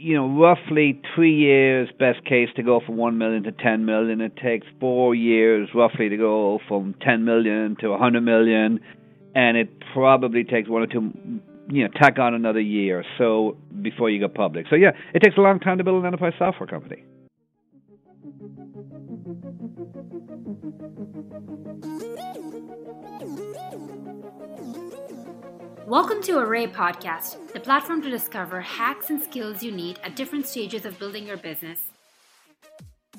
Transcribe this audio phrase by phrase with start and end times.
[0.00, 4.20] you know, roughly three years, best case, to go from one million to ten million.
[4.20, 8.80] It takes four years, roughly, to go from ten million to a hundred million,
[9.34, 11.12] and it probably takes one or two,
[11.68, 14.66] you know, tack on another year or so before you go public.
[14.70, 17.04] So yeah, it takes a long time to build an enterprise software company.
[25.90, 30.46] Welcome to Array Podcast, the platform to discover hacks and skills you need at different
[30.46, 31.80] stages of building your business.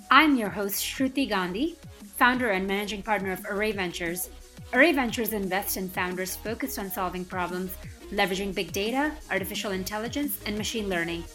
[0.09, 1.75] I'm your host, Shruti Gandhi,
[2.15, 4.29] founder and managing partner of Array Ventures.
[4.71, 7.75] Array Ventures invests in founders focused on solving problems
[8.13, 11.25] leveraging big data, artificial intelligence, and machine learning.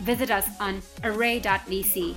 [0.00, 2.16] Visit us on array.vc.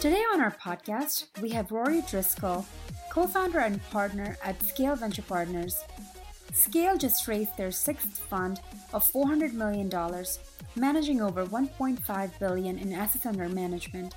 [0.00, 2.64] Today on our podcast, we have Rory Driscoll,
[3.10, 5.82] co founder and partner at Scale Venture Partners.
[6.54, 8.60] Scale just raised their sixth fund
[8.92, 9.90] of $400 million,
[10.76, 14.14] managing over 1.5 billion in assets under management.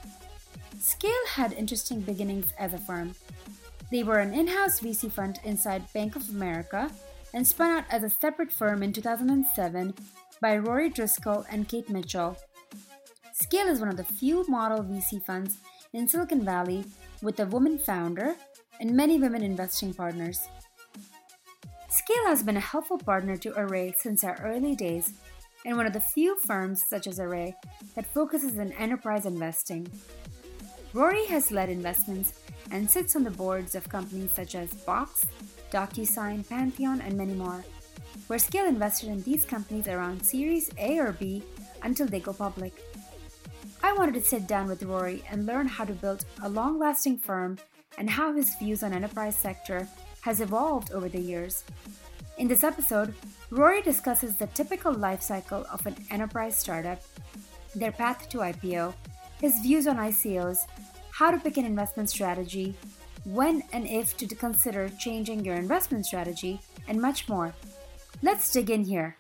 [0.80, 3.16] Scale had interesting beginnings as a firm.
[3.90, 6.92] They were an in house VC fund inside Bank of America
[7.34, 9.96] and spun out as a separate firm in 2007
[10.40, 12.38] by Rory Driscoll and Kate Mitchell.
[13.42, 15.58] Scale is one of the few model VC funds
[15.94, 16.86] in Silicon Valley
[17.24, 18.36] with a woman founder
[18.80, 20.48] and many women investing partners.
[21.90, 25.14] Scale has been a helpful partner to Array since our early days
[25.66, 27.56] and one of the few firms such as Array
[27.96, 29.88] that focuses on enterprise investing.
[30.94, 32.34] Rory has led investments
[32.70, 35.26] and sits on the boards of companies such as Box,
[35.72, 37.66] DocuSign, Pantheon, and many more,
[38.28, 41.42] where Scale invested in these companies around Series A or B
[41.82, 42.91] until they go public.
[43.84, 47.18] I wanted to sit down with Rory and learn how to build a long lasting
[47.18, 47.58] firm
[47.98, 49.88] and how his views on enterprise sector
[50.22, 51.64] has evolved over the years.
[52.38, 53.14] In this episode,
[53.50, 57.02] Rory discusses the typical life cycle of an enterprise startup,
[57.76, 58.94] their path to IPO,
[59.40, 60.60] his views on ICOs,
[61.10, 62.76] how to pick an investment strategy,
[63.26, 67.54] when and if to consider changing your investment strategy, and much more.
[68.22, 69.18] Let's dig in here.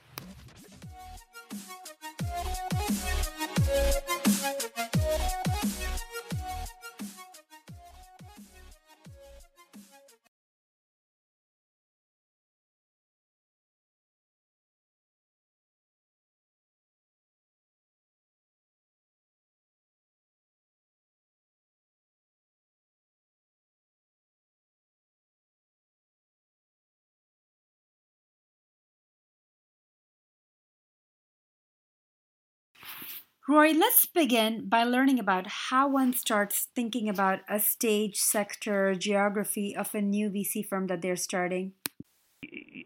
[33.51, 39.75] Rory, let's begin by learning about how one starts thinking about a stage, sector, geography
[39.75, 41.73] of a new VC firm that they're starting.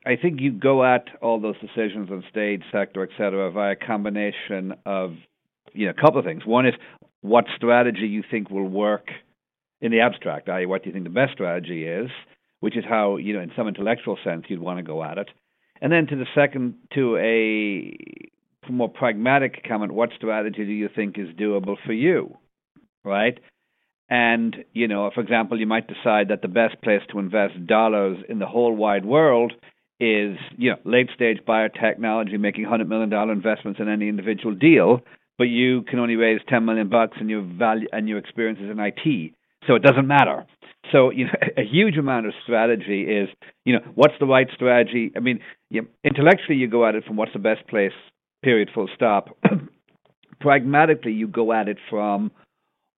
[0.07, 3.75] I think you go at all those decisions on stage, sector, et cetera, via a
[3.75, 5.11] combination of
[5.73, 6.47] you know a couple of things.
[6.47, 6.73] One is
[7.21, 9.09] what strategy you think will work
[9.81, 12.09] in the abstract, i.e., what do you think the best strategy is,
[12.61, 15.29] which is how you know in some intellectual sense you'd want to go at it,
[15.79, 17.95] and then to the second to a
[18.73, 22.37] more pragmatic comment, what strategy do you think is doable for you,
[23.03, 23.39] right?
[24.09, 28.17] And you know, for example, you might decide that the best place to invest dollars
[28.29, 29.53] in the whole wide world
[29.99, 34.99] is you know late stage biotechnology, making hundred million dollar investments in any individual deal,
[35.37, 38.69] but you can only raise ten million bucks, and your value and your experience is
[38.69, 39.33] in IT,
[39.67, 40.45] so it doesn't matter.
[40.91, 43.29] So you know, a huge amount of strategy is
[43.63, 45.11] you know what's the right strategy.
[45.15, 45.39] I mean,
[45.71, 47.93] you know, intellectually you go at it from what's the best place
[48.45, 49.35] period, full stop.
[50.39, 52.31] Pragmatically, you go at it from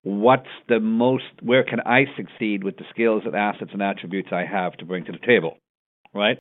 [0.04, 4.44] what's the most, where can I succeed with the skills and assets and attributes I
[4.46, 5.58] have to bring to the table,
[6.14, 6.38] right?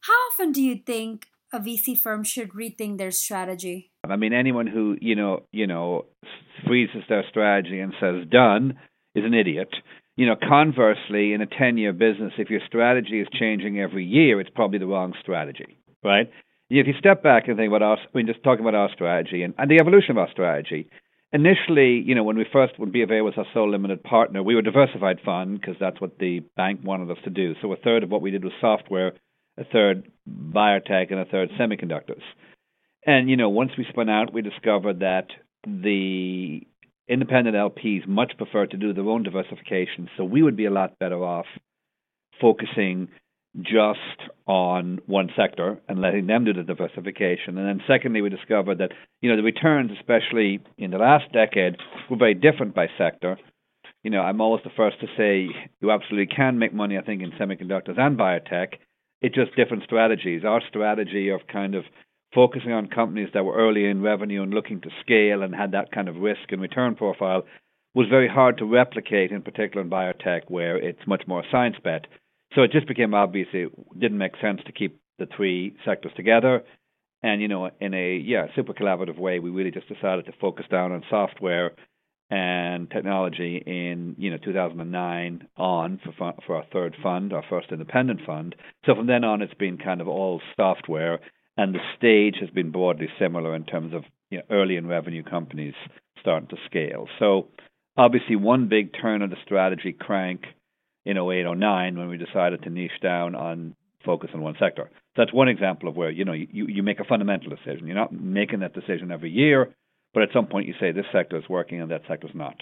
[0.00, 3.92] How often do you think a VC firm should rethink their strategy?
[4.08, 6.06] I mean, anyone who you know, you know,
[6.66, 8.78] freezes their strategy and says done
[9.14, 9.68] is an idiot.
[10.16, 14.50] You know, conversely, in a ten-year business, if your strategy is changing every year, it's
[14.50, 16.30] probably the wrong strategy, right?
[16.78, 19.42] If you step back and think about our, I mean, just talking about our strategy
[19.42, 20.88] and, and the evolution of our strategy.
[21.32, 24.60] Initially, you know, when we first when BofA was our sole limited partner, we were
[24.60, 27.54] a diversified fund because that's what the bank wanted us to do.
[27.60, 29.12] So a third of what we did was software,
[29.56, 32.22] a third biotech, and a third semiconductors.
[33.06, 35.28] And you know, once we spun out, we discovered that
[35.64, 36.66] the
[37.08, 40.08] independent LPs much prefer to do their own diversification.
[40.16, 41.46] So we would be a lot better off
[42.40, 43.08] focusing
[43.60, 47.58] just on one sector and letting them do the diversification.
[47.58, 51.76] And then secondly, we discovered that you know the returns, especially in the last decade,
[52.08, 53.38] were very different by sector.
[54.02, 55.48] You know, I'm always the first to say
[55.80, 56.96] you absolutely can make money.
[56.96, 58.74] I think in semiconductors and biotech.
[59.22, 60.44] It's just different strategies.
[60.44, 61.84] Our strategy of kind of
[62.34, 65.92] focusing on companies that were early in revenue and looking to scale and had that
[65.92, 67.42] kind of risk and return profile
[67.94, 72.06] was very hard to replicate, in particular in biotech, where it's much more science bet.
[72.54, 76.64] So it just became obvious it didn't make sense to keep the three sectors together.
[77.22, 80.66] And you know, in a yeah super collaborative way, we really just decided to focus
[80.70, 81.72] down on software
[82.30, 88.20] and technology in you know 2009 on for for our third fund, our first independent
[88.24, 88.54] fund.
[88.86, 91.20] So from then on, it's been kind of all software,
[91.56, 95.22] and the stage has been broadly similar in terms of you know, early in revenue
[95.22, 95.74] companies
[96.20, 97.06] starting to scale.
[97.18, 97.48] So
[97.96, 100.44] obviously, one big turn of the strategy crank
[101.10, 103.74] in 08, 09 when we decided to niche down on
[104.04, 104.90] focus on one sector.
[105.16, 107.86] That's one example of where you know you, you make a fundamental decision.
[107.86, 109.74] You're not making that decision every year
[110.12, 112.56] but at some point, you say this sector is working and that sector is not.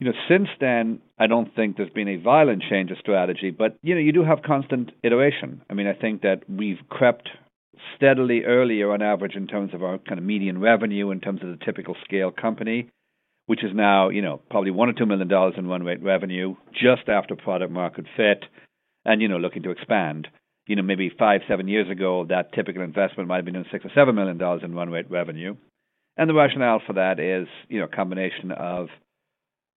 [0.00, 3.78] You know, since then, I don't think there's been a violent change of strategy, but
[3.82, 5.62] you know, you do have constant iteration.
[5.68, 7.28] I mean, I think that we've crept
[7.96, 11.48] steadily earlier on average in terms of our kind of median revenue in terms of
[11.48, 12.90] the typical scale company,
[13.48, 16.54] which is now, you know, probably one or two million dollars in run rate revenue
[16.70, 18.44] just after product market fit
[19.06, 20.28] and, you know, looking to expand.
[20.66, 23.86] You know, maybe five, seven years ago, that typical investment might have been in six
[23.86, 25.56] or seven million dollars in run rate revenue.
[26.18, 28.88] And the rationale for that is, you know, a combination of,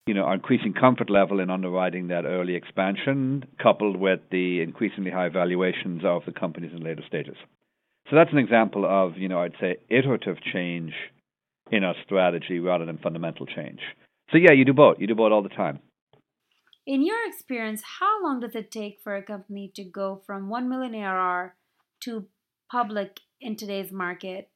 [0.06, 5.12] you know, our increasing comfort level in underwriting that early expansion, coupled with the increasingly
[5.12, 7.38] high valuations of the companies in later stages.
[8.10, 10.92] So that's an example of, you know, I'd say iterative change
[11.72, 13.80] in our strategy rather than fundamental change.
[14.32, 14.98] So yeah, you do both.
[15.00, 15.80] You do both all the time.
[16.86, 20.68] In your experience, how long does it take for a company to go from 1
[20.68, 21.56] million ARR
[22.02, 22.26] to
[22.70, 24.50] public in today's market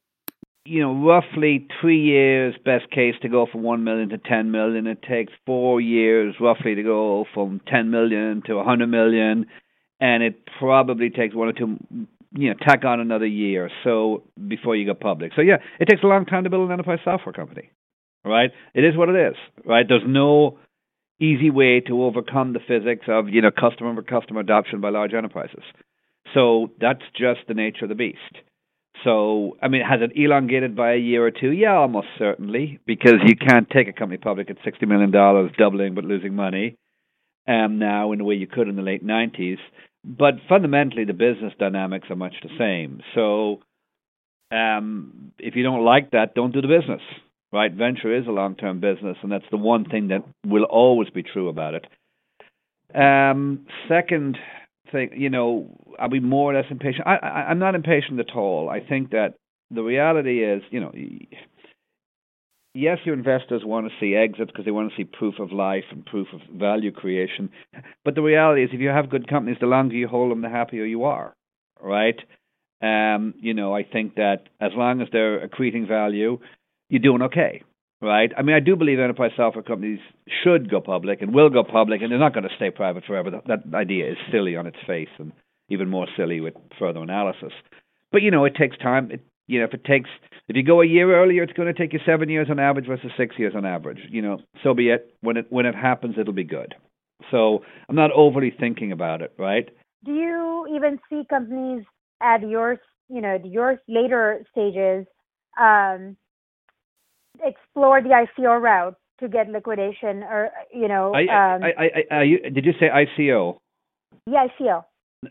[0.65, 4.87] you know, roughly three years best case to go from one million to ten million.
[4.87, 9.45] It takes four years roughly to go from ten million to a hundred million,
[9.99, 11.77] and it probably takes one or two,
[12.35, 15.31] you know, tack on another year or so before you go public.
[15.35, 17.71] So yeah, it takes a long time to build an enterprise software company,
[18.23, 18.51] right?
[18.73, 19.35] It is what it is,
[19.65, 19.85] right?
[19.87, 20.59] There's no
[21.19, 25.13] easy way to overcome the physics of you know customer for customer adoption by large
[25.13, 25.63] enterprises.
[26.33, 28.19] So that's just the nature of the beast.
[29.03, 31.51] So, I mean, has it elongated by a year or two?
[31.51, 36.05] Yeah, almost certainly, because you can't take a company public at $60 million, doubling but
[36.05, 36.77] losing money,
[37.47, 39.57] um, now in the way you could in the late 90s.
[40.05, 43.01] But fundamentally, the business dynamics are much the same.
[43.15, 43.61] So,
[44.55, 47.01] um, if you don't like that, don't do the business,
[47.51, 47.73] right?
[47.73, 51.23] Venture is a long term business, and that's the one thing that will always be
[51.23, 51.87] true about it.
[52.95, 54.37] Um, second,
[54.91, 55.67] thing, you know,
[55.99, 57.07] I'll be more or less impatient.
[57.07, 58.69] I, I, I'm not impatient at all.
[58.69, 59.35] I think that
[59.71, 60.91] the reality is, you know,
[62.75, 65.85] yes, your investors want to see exits because they want to see proof of life
[65.91, 67.49] and proof of value creation.
[68.03, 70.49] But the reality is, if you have good companies, the longer you hold them, the
[70.49, 71.35] happier you are,
[71.81, 72.19] right?
[72.81, 76.39] Um, you know, I think that as long as they're accreting value,
[76.89, 77.63] you're doing okay
[78.01, 78.31] right?
[78.37, 79.99] I mean, I do believe enterprise software companies
[80.43, 83.31] should go public and will go public, and they're not going to stay private forever.
[83.31, 85.31] That, that idea is silly on its face, and
[85.69, 87.53] even more silly with further analysis.
[88.11, 89.11] But you know, it takes time.
[89.11, 90.09] It, you know, if it takes,
[90.47, 92.87] if you go a year earlier, it's going to take you seven years on average
[92.87, 93.99] versus six years on average.
[94.09, 95.15] You know, so be it.
[95.21, 96.75] When it when it happens, it'll be good.
[97.31, 99.69] So I'm not overly thinking about it, right?
[100.03, 101.83] Do you even see companies
[102.21, 102.77] at your,
[103.09, 105.07] you know, your later stages?
[105.59, 106.17] Um,
[107.43, 111.21] explore the ICO route to get liquidation or you know I,
[111.55, 113.57] um, I, I, I, you, did you say ICO?
[114.27, 114.83] Yeah, ICO.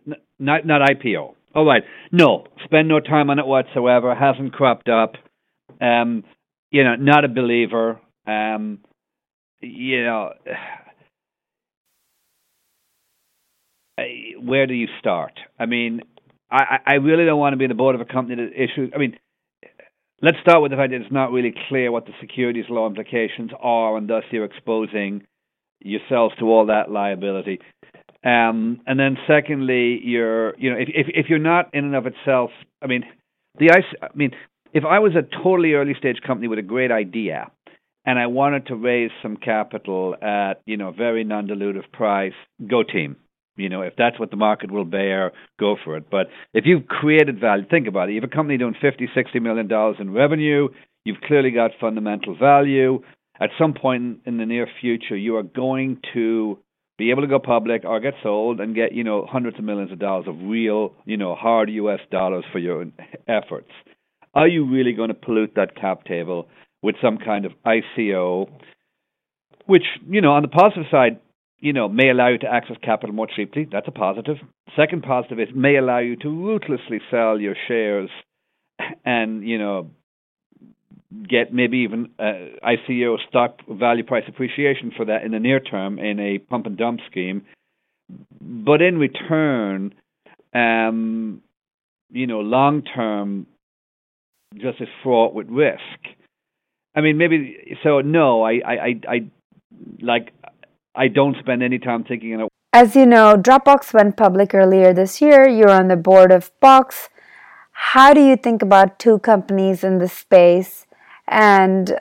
[0.07, 1.35] N- not not IPO.
[1.55, 1.83] All right.
[2.11, 4.15] No, spend no time on it whatsoever.
[4.15, 5.15] Hasn't cropped up.
[5.81, 6.25] Um,
[6.71, 8.01] you know, not a believer.
[8.27, 8.81] Um,
[9.61, 10.31] you know,
[14.43, 15.33] where do you start?
[15.59, 16.01] I mean,
[16.51, 18.91] I, I really don't want to be the board of a company that issues.
[18.95, 19.17] I mean,
[20.25, 23.51] Let's start with the fact that it's not really clear what the securities law implications
[23.61, 25.27] are, and thus you're exposing
[25.81, 27.59] yourselves to all that liability.
[28.25, 32.07] Um, and then, secondly, you're you know if, if if you're not in and of
[32.07, 32.51] itself,
[32.81, 33.05] I mean,
[33.59, 34.31] the I mean,
[34.73, 37.51] if I was a totally early stage company with a great idea,
[38.07, 42.33] and I wanted to raise some capital at you know a very non dilutive price,
[42.67, 43.17] go team.
[43.57, 46.11] You know, if that's what the market will bear, go for it.
[46.11, 48.13] But if you've created value, think about it.
[48.13, 50.69] You have a company doing 50, 60 million dollars in revenue.
[51.05, 53.03] You've clearly got fundamental value.
[53.41, 56.59] At some point in the near future, you are going to
[56.97, 59.91] be able to go public or get sold and get, you know, hundreds of millions
[59.91, 62.87] of dollars of real, you know, hard US dollars for your
[63.27, 63.71] efforts.
[64.35, 66.49] Are you really going to pollute that cap table
[66.83, 68.49] with some kind of ICO?
[69.67, 71.21] Which, you know, on the positive side,
[71.59, 73.67] you know, may allow you to access capital more cheaply.
[73.71, 74.37] That's a positive.
[74.77, 78.11] Second positive, is may allow you to ruthlessly sell your shares
[79.05, 79.91] and, you know,
[81.29, 85.99] get maybe even uh, ICO stock value price appreciation for that in the near term
[85.99, 87.43] in a pump and dump scheme.
[88.41, 89.95] But in return,
[90.55, 91.43] um,
[92.11, 93.47] you know, long term,
[94.55, 95.81] just is fraught with risk.
[96.95, 98.01] I mean, maybe so.
[98.01, 99.31] No, I, I, I, I
[100.01, 100.33] like.
[100.95, 102.49] I don't spend any time thinking it.
[102.73, 105.49] As you know, Dropbox went public earlier this year.
[105.49, 107.09] You're on the board of Box.
[107.73, 110.87] How do you think about two companies in the space
[111.29, 111.99] and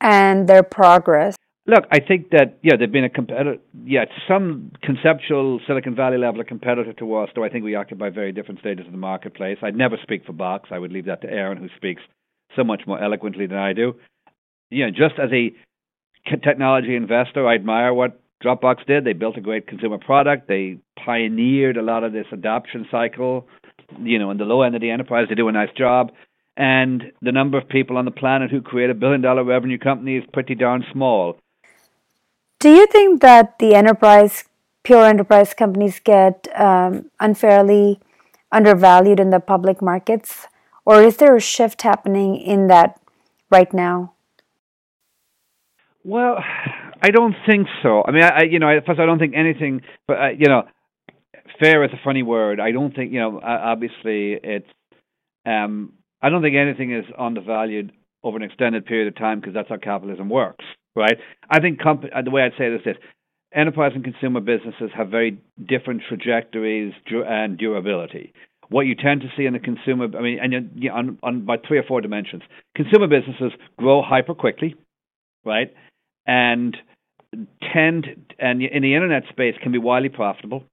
[0.00, 1.36] and their progress?
[1.66, 3.58] Look, I think that yeah, they've been a competitor.
[3.84, 8.10] Yeah, some conceptual Silicon Valley level of competitor to us, though I think we occupy
[8.10, 9.58] very different stages in the marketplace.
[9.62, 10.70] I'd never speak for Box.
[10.72, 12.02] I would leave that to Aaron, who speaks
[12.56, 13.94] so much more eloquently than I do.
[14.70, 15.52] You know, just as a
[16.44, 19.04] technology investor, I admire what Dropbox did.
[19.04, 20.48] They built a great consumer product.
[20.48, 23.46] They pioneered a lot of this adoption cycle.
[23.98, 26.12] You know, in the low end of the enterprise, they do a nice job.
[26.56, 30.16] And the number of people on the planet who create a billion dollar revenue company
[30.16, 31.38] is pretty darn small.
[32.58, 34.44] Do you think that the enterprise,
[34.82, 38.00] pure enterprise companies get um, unfairly
[38.52, 40.46] undervalued in the public markets?
[40.84, 43.00] Or is there a shift happening in that
[43.50, 44.12] right now?
[46.04, 46.36] Well,
[47.02, 48.04] I don't think so.
[48.06, 50.64] I mean, I, you know, first I don't think anything, but uh, you know,
[51.58, 52.60] fair is a funny word.
[52.60, 53.40] I don't think you know.
[53.42, 54.68] Obviously, it's.
[55.46, 59.68] Um, I don't think anything is undervalued over an extended period of time because that's
[59.68, 61.16] how capitalism works right?
[61.48, 62.96] I think comp- uh, the way I'd say this is
[63.54, 68.32] enterprise and consumer businesses have very different trajectories and durability.
[68.68, 71.44] What you tend to see in the consumer, I mean, and you know, on, on
[71.44, 72.42] by three or four dimensions,
[72.76, 74.76] consumer businesses grow hyper quickly,
[75.44, 75.74] right?
[76.26, 76.76] And
[77.72, 78.06] tend,
[78.38, 80.64] and in the internet space, can be wildly profitable.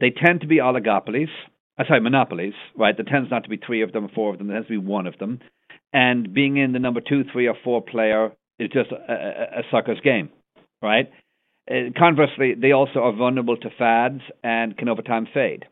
[0.00, 1.30] They tend to be oligopolies.
[1.78, 2.96] Uh, sorry, monopolies, right?
[2.96, 4.48] There tends not to be three of them four of them.
[4.48, 5.40] There tends to be one of them.
[5.92, 9.62] And being in the number two, three, or four player is just a, a, a
[9.70, 10.30] sucker's game,
[10.82, 11.10] right?
[11.70, 15.64] Uh, conversely, they also are vulnerable to fads and can over time fade.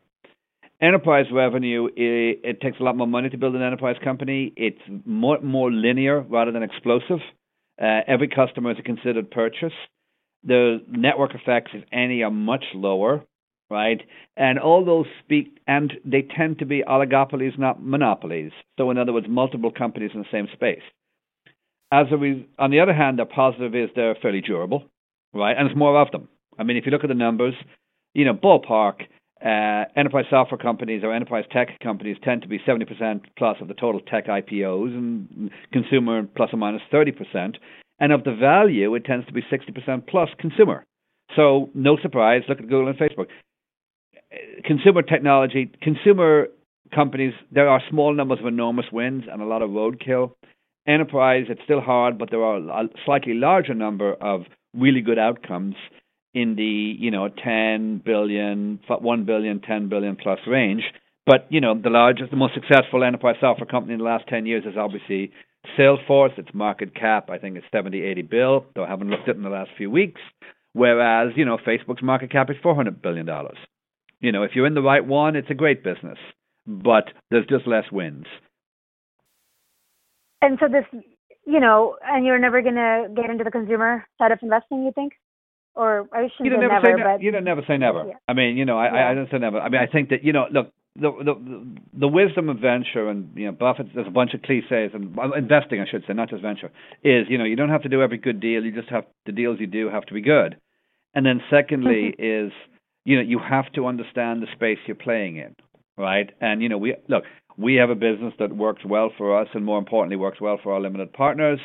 [0.79, 4.53] Enterprise revenue, it, it, takes a lot more money to build an enterprise company.
[4.55, 7.19] It's more, more linear rather than explosive.
[7.81, 9.73] Uh, every customer is a considered purchase.
[10.43, 13.25] The network effects, if any, are much lower,
[13.69, 14.01] right?
[14.35, 18.51] And all those speak, and they tend to be oligopolies, not monopolies.
[18.77, 20.81] So, in other words, multiple companies in the same space.
[21.91, 24.83] As a re- on the other hand, the positive is they're fairly durable,
[25.33, 25.55] right?
[25.57, 26.27] And it's more of them.
[26.59, 27.53] I mean, if you look at the numbers,
[28.13, 29.03] you know, ballpark,
[29.43, 33.75] uh, enterprise software companies or enterprise tech companies tend to be 70% plus of the
[33.75, 37.57] total tech IPOs, and consumer plus or minus 30%.
[37.99, 40.85] And of the value, it tends to be 60% plus consumer.
[41.35, 43.27] So, no surprise, look at Google and Facebook.
[44.65, 46.47] Consumer technology, consumer
[46.93, 50.31] companies, there are small numbers of enormous wins and a lot of roadkill
[50.87, 54.41] enterprise, it's still hard, but there are a slightly larger number of
[54.73, 55.75] really good outcomes
[56.33, 60.83] in the you know 10 billion, 1 billion, 10 billion plus range.
[61.25, 64.45] But you know the largest, the most successful enterprise software company in the last 10
[64.45, 65.31] years is obviously
[65.77, 66.37] Salesforce.
[66.37, 68.65] Its market cap, I think, is 70, 80 bill.
[68.75, 70.21] Though I haven't looked at it in the last few weeks.
[70.73, 73.57] Whereas you know Facebook's market cap is 400 billion dollars.
[74.19, 76.17] You know if you're in the right one, it's a great business,
[76.65, 78.25] but there's just less wins
[80.41, 80.85] and so this,
[81.45, 85.13] you know, and you're never gonna get into the consumer side of investing, you think?
[85.75, 88.05] Or I shouldn't you don't say never, never, say but you don't never say never.
[88.07, 88.13] Yeah.
[88.27, 89.07] I mean, you know, I, yeah.
[89.07, 89.59] I, I don't say never.
[89.59, 93.29] I mean, I think that you know, look, the the the wisdom of venture and
[93.35, 96.41] you know Buffett there's a bunch of cliches and investing I should say not just
[96.41, 96.71] venture
[97.03, 99.31] is you know you don't have to do every good deal you just have the
[99.31, 100.57] deals you do have to be good
[101.13, 102.47] and then secondly mm-hmm.
[102.47, 102.51] is
[103.07, 105.55] you know you have to understand the space you're playing in
[105.97, 107.23] right and you know we look
[107.57, 110.73] we have a business that works well for us and more importantly works well for
[110.73, 111.59] our limited partners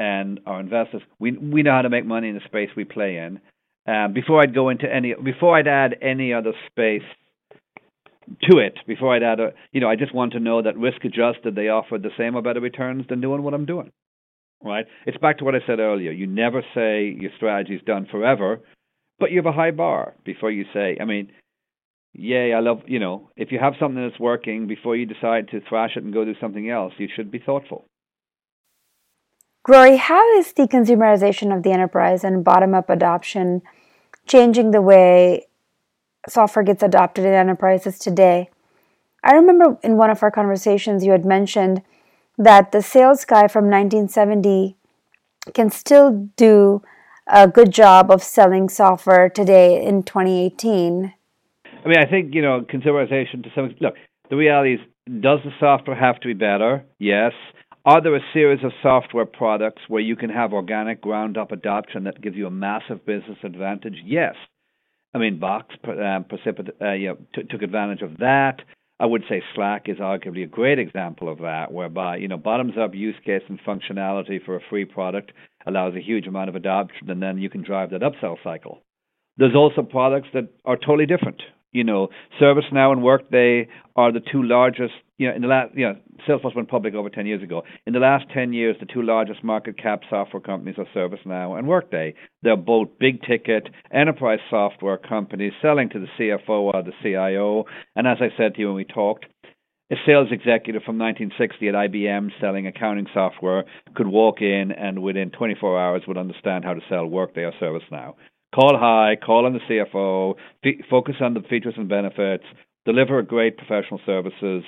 [0.00, 1.02] and our investors.
[1.20, 3.38] We we know how to make money in the space we play in.
[3.86, 7.02] Uh, before I'd go into any, before I'd add any other space
[8.42, 11.04] to it, before I'd add, a, you know, I just want to know that risk
[11.04, 13.90] adjusted they offer the same or better returns than doing what I'm doing.
[14.62, 14.86] Right?
[15.06, 16.12] It's back to what I said earlier.
[16.12, 18.60] You never say your strategy's done forever,
[19.20, 20.96] but you have a high bar before you say.
[21.00, 21.30] I mean,
[22.14, 25.60] yay, I love, you know, if you have something that's working before you decide to
[25.68, 27.84] thrash it and go do something else, you should be thoughtful.
[29.68, 33.62] Rory, how is the consumerization of the enterprise and bottom up adoption
[34.26, 35.46] changing the way
[36.28, 38.50] software gets adopted in enterprises today?
[39.22, 41.82] I remember in one of our conversations you had mentioned
[42.38, 44.76] that the sales guy from 1970
[45.52, 46.82] can still do
[47.32, 51.14] a good job of selling software today in 2018
[51.84, 53.94] I mean, I think you know consumerization to some look.
[54.28, 56.84] The reality is, does the software have to be better?
[56.98, 57.32] Yes.
[57.84, 62.04] Are there a series of software products where you can have organic ground up adoption
[62.04, 63.96] that gives you a massive business advantage?
[64.04, 64.34] Yes.
[65.14, 68.60] I mean, Box um, precipit- uh, you know, t- took advantage of that.
[69.00, 72.74] I would say Slack is arguably a great example of that, whereby you know bottoms
[72.78, 75.32] up use case and functionality for a free product
[75.66, 78.82] allows a huge amount of adoption, and then you can drive that upsell cycle.
[79.36, 81.42] There's also products that are totally different.
[81.72, 82.08] You know,
[82.40, 84.92] ServiceNow and Workday are the two largest.
[85.18, 85.96] You know, in the last, you know,
[86.28, 87.62] Salesforce went public over 10 years ago.
[87.86, 91.68] In the last 10 years, the two largest market cap software companies are ServiceNow and
[91.68, 92.14] Workday.
[92.42, 97.66] They're both big ticket enterprise software companies selling to the CFO or the CIO.
[97.94, 99.26] And as I said to you when we talked,
[99.90, 105.30] a sales executive from 1960 at IBM selling accounting software could walk in and within
[105.30, 108.14] 24 hours would understand how to sell Workday or ServiceNow.
[108.54, 112.44] Call high, call on the CFO, f- focus on the features and benefits,
[112.84, 114.64] deliver great professional services,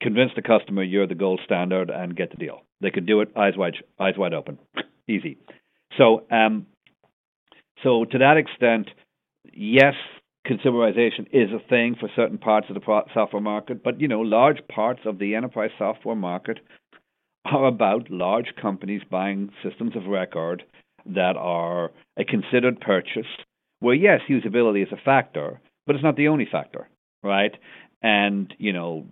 [0.00, 2.62] convince the customer you're the gold standard, and get the deal.
[2.80, 4.58] They could do it eyes wide, eyes wide open,
[5.08, 5.38] easy.
[5.98, 6.66] So, um,
[7.82, 8.88] so to that extent,
[9.52, 9.94] yes,
[10.46, 14.58] consumerization is a thing for certain parts of the software market, but you know, large
[14.68, 16.58] parts of the enterprise software market
[17.44, 20.64] are about large companies buying systems of record
[21.06, 23.26] that are a considered purchase,
[23.80, 26.88] where yes, usability is a factor, but it's not the only factor,
[27.22, 27.52] right?
[28.02, 29.06] And you know,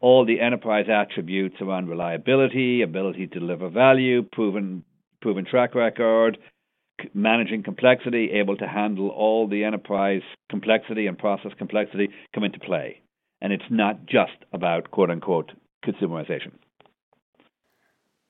[0.00, 4.84] all the enterprise attributes around reliability, ability to deliver value, proven
[5.20, 6.38] proven track record,
[7.14, 13.00] managing complexity, able to handle all the enterprise complexity and process complexity come into play.
[13.40, 15.52] And it's not just about quote unquote
[15.84, 16.52] consumerization.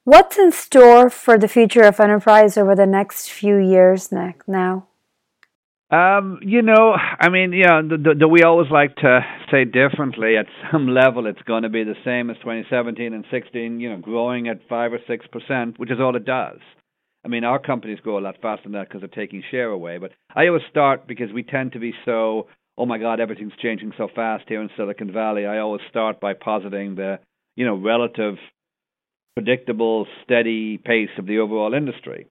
[0.04, 4.86] What's in store for the future of enterprise over the next few years now?
[5.90, 10.36] Um, you know, I mean, yeah, the, the, the, we always like to say differently.
[10.36, 13.80] At some level, it's going to be the same as 2017 and 16.
[13.80, 16.58] You know, growing at five or six percent, which is all it does.
[17.24, 19.98] I mean, our companies grow a lot faster than that because they're taking share away.
[19.98, 23.92] But I always start because we tend to be so, oh my God, everything's changing
[23.98, 25.46] so fast here in Silicon Valley.
[25.46, 27.18] I always start by positing the,
[27.56, 28.36] you know, relative
[29.34, 32.26] predictable, steady pace of the overall industry.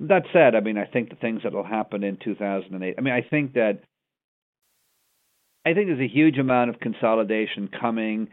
[0.00, 2.94] That said, I mean, I think the things that will happen in 2008.
[2.96, 3.80] I mean, I think that
[5.66, 8.28] I think there's a huge amount of consolidation coming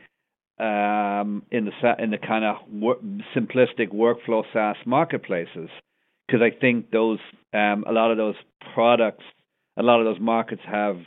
[0.60, 3.00] um, in the in the kind of wor-
[3.36, 5.70] simplistic workflow SaaS marketplaces.
[6.28, 7.20] Because I think those
[7.54, 8.36] um, a lot of those
[8.74, 9.24] products,
[9.78, 10.98] a lot of those markets have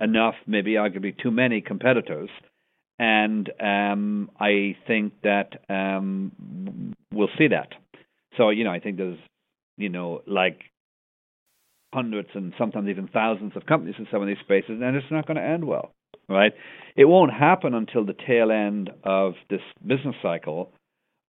[0.00, 2.30] enough, maybe arguably too many competitors.
[2.98, 7.68] And um, I think that um, we'll see that.
[8.36, 9.18] So you know, I think there's
[9.76, 10.60] you know like
[11.92, 15.26] hundreds and sometimes even thousands of companies in some of these spaces, and it's not
[15.26, 15.93] going to end well,
[16.28, 16.52] right?
[16.96, 20.70] It won't happen until the tail end of this business cycle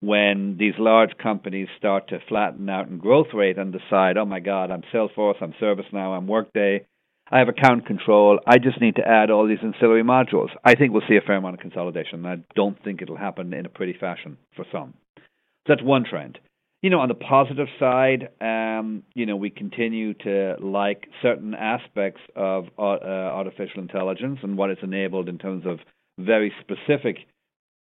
[0.02, 4.40] when these large companies start to flatten out in growth rate and decide, oh my
[4.40, 6.86] God, I'm Salesforce, I'm ServiceNow, I'm Workday,
[7.32, 8.40] I have account control.
[8.46, 10.50] I just need to add all these ancillary modules.
[10.64, 12.26] I think we'll see a fair amount of consolidation.
[12.26, 14.94] I don't think it'll happen in a pretty fashion for some.
[15.18, 15.24] So
[15.70, 16.38] that's one trend.
[16.86, 22.22] You know, on the positive side, um, you know, we continue to like certain aspects
[22.36, 25.80] of uh, artificial intelligence and what it's enabled in terms of
[26.20, 27.18] very specific,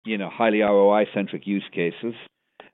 [0.06, 2.14] you know, highly ROI centric use cases.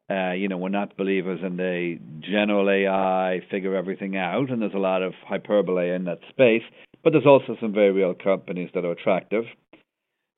[0.08, 4.72] Uh, you know, we're not believers in the general AI figure everything out, and there's
[4.72, 6.62] a lot of hyperbole in that space.
[7.02, 9.46] But there's also some very real companies that are attractive.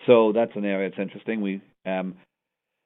[0.07, 1.42] So that's an area that's interesting.
[1.42, 2.14] We, um,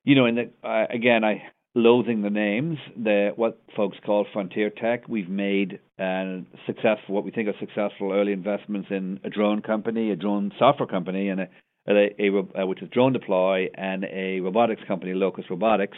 [0.03, 2.79] you know, the uh, again, I loathing the names.
[2.97, 5.09] The what folks call frontier tech.
[5.09, 10.11] We've made uh, successful, what we think are successful early investments in a drone company,
[10.11, 11.49] a drone software company, and a,
[11.89, 15.97] a, a, a which is DroneDeploy, and a robotics company, Locus Robotics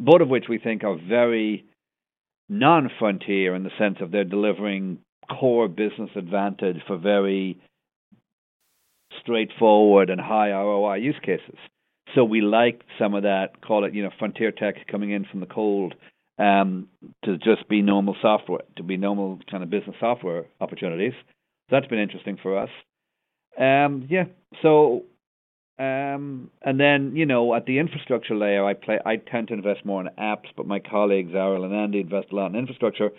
[0.00, 1.66] both of which we think are very
[2.48, 4.98] non frontier in the sense of they're delivering
[5.38, 7.60] core business advantage for very
[9.20, 11.58] straightforward and high ROI use cases.
[12.14, 15.40] So we like some of that, call it, you know, frontier tech coming in from
[15.40, 15.94] the cold
[16.38, 16.88] um,
[17.24, 21.12] to just be normal software, to be normal kind of business software opportunities.
[21.68, 22.70] So that's been interesting for us.
[23.58, 24.24] Um, yeah,
[24.62, 25.04] so
[25.80, 28.98] um, and then, you know, at the infrastructure layer, I play.
[29.06, 32.34] I tend to invest more in apps, but my colleagues, Ariel and Andy, invest a
[32.34, 33.10] lot in infrastructure.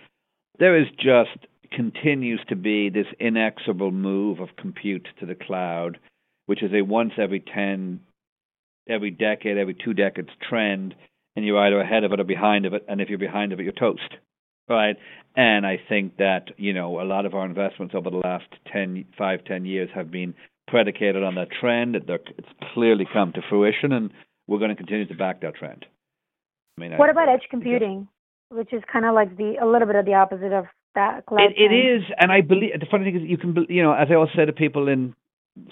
[0.60, 5.98] There is just continues to be this inexorable move of compute to the cloud,
[6.46, 8.00] which is a once every ten,
[8.88, 10.96] every decade, every two decades trend,
[11.36, 12.86] and you're either ahead of it or behind of it.
[12.88, 14.15] And if you're behind of it, you're toast,
[14.70, 14.98] right?
[15.36, 19.06] And I think that you know a lot of our investments over the last 10,
[19.17, 20.34] 5, 10 years have been
[20.67, 21.96] predicated on that trend.
[21.96, 24.12] That It's clearly come to fruition, and
[24.48, 25.86] we're going to continue to back that trend.
[26.78, 28.08] I mean, what I, about edge computing,
[28.50, 30.65] which is kind of like the a little bit of the opposite of
[30.96, 31.24] that?
[31.32, 34.08] It, it is, and I believe the funny thing is you can, you know, as
[34.10, 35.15] I always say to people in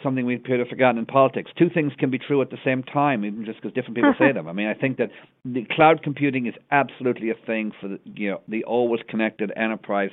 [0.04, 1.52] something we appear to have forgotten in politics.
[1.58, 4.32] Two things can be true at the same time, even just because different people say
[4.34, 4.48] them.
[4.48, 5.10] I mean, I think that
[5.46, 10.12] the cloud computing is absolutely a thing for the you know the always connected enterprise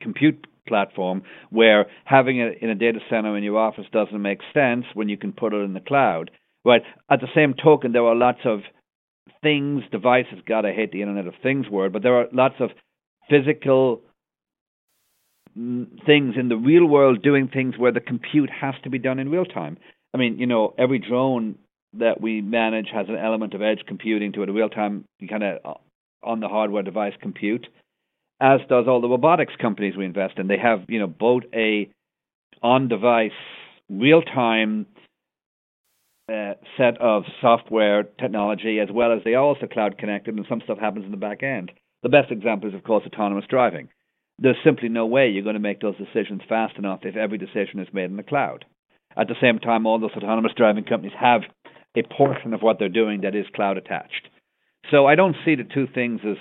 [0.00, 4.84] compute platform where having it in a data center in your office doesn't make sense
[4.94, 6.30] when you can put it in the cloud.
[6.64, 6.82] Right.
[7.10, 8.60] At the same token, there are lots of
[9.42, 10.38] things, devices.
[10.48, 12.70] God, I hate the Internet of Things word, but there are lots of
[13.28, 14.00] physical
[15.54, 19.30] things in the real world doing things where the compute has to be done in
[19.30, 19.76] real time.
[20.12, 21.56] I mean, you know, every drone
[21.94, 25.44] that we manage has an element of edge computing to it, a real time kind
[25.44, 25.74] of uh,
[26.24, 27.66] on the hardware device compute,
[28.40, 30.48] as does all the robotics companies we invest in.
[30.48, 31.88] They have, you know, both a
[32.62, 33.30] on device
[33.88, 34.86] real time
[36.32, 40.62] uh, set of software technology as well as they are also cloud connected and some
[40.64, 41.70] stuff happens in the back end.
[42.02, 43.88] The best example is, of course, autonomous driving
[44.38, 47.78] there's simply no way you're going to make those decisions fast enough if every decision
[47.78, 48.64] is made in the cloud.
[49.16, 51.42] At the same time, all those autonomous driving companies have
[51.96, 54.28] a portion of what they're doing that is cloud attached.
[54.90, 56.36] So I don't see the two things as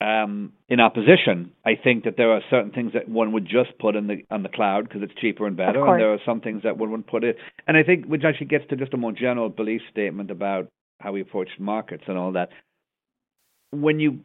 [0.00, 1.52] um, in opposition.
[1.64, 4.42] I think that there are certain things that one would just put in the on
[4.42, 7.06] the cloud because it's cheaper and better, and there are some things that one would
[7.06, 7.36] put it.
[7.66, 10.68] And I think which actually gets to just a more general belief statement about
[11.00, 12.50] how we approach markets and all that.
[13.72, 14.20] When you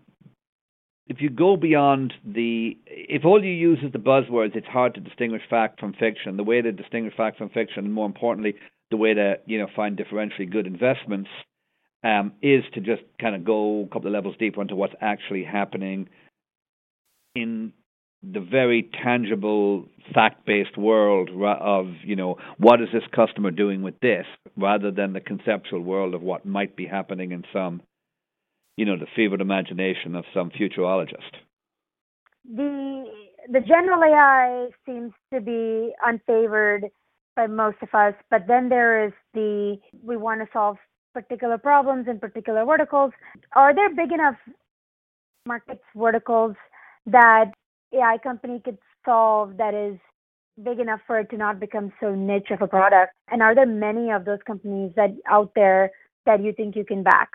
[1.10, 5.02] if you go beyond the if all you use is the buzzwords, it's hard to
[5.02, 6.38] distinguish fact from fiction.
[6.38, 8.54] The way to distinguish fact from fiction, and more importantly,
[8.92, 11.30] the way to you know find differentially good investments,
[12.04, 15.44] um, is to just kind of go a couple of levels deeper into what's actually
[15.44, 16.08] happening
[17.36, 17.74] in
[18.22, 24.28] the very tangible fact-based world of you know what is this customer doing with this,
[24.56, 27.82] rather than the conceptual world of what might be happening in some
[28.80, 31.34] you know, the fevered imagination of some futurologist.
[32.50, 33.04] The
[33.52, 36.90] the general AI seems to be unfavored
[37.36, 40.78] by most of us, but then there is the we want to solve
[41.14, 43.12] particular problems in particular verticals.
[43.54, 44.38] Are there big enough
[45.46, 46.56] markets verticals
[47.06, 47.52] that
[47.94, 50.00] AI company could solve that is
[50.64, 53.12] big enough for it to not become so niche of a product?
[53.30, 55.92] And are there many of those companies that out there
[56.26, 57.32] that you think you can back?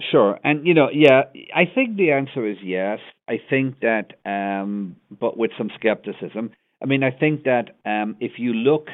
[0.00, 0.38] Sure.
[0.44, 1.22] And you know, yeah,
[1.54, 3.00] I think the answer is yes.
[3.28, 6.50] I think that um but with some skepticism.
[6.82, 8.88] I mean, I think that um if you look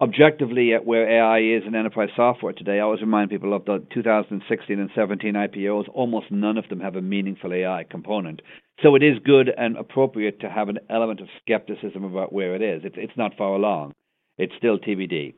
[0.00, 3.84] objectively at where AI is in enterprise software today, I always remind people of the
[3.94, 5.88] 2016 and 17 IPOs.
[5.92, 8.42] Almost none of them have a meaningful AI component.
[8.82, 12.62] So it is good and appropriate to have an element of skepticism about where it
[12.62, 12.82] is.
[12.84, 13.92] It's, it's not far along.
[14.38, 15.34] It's still TBD.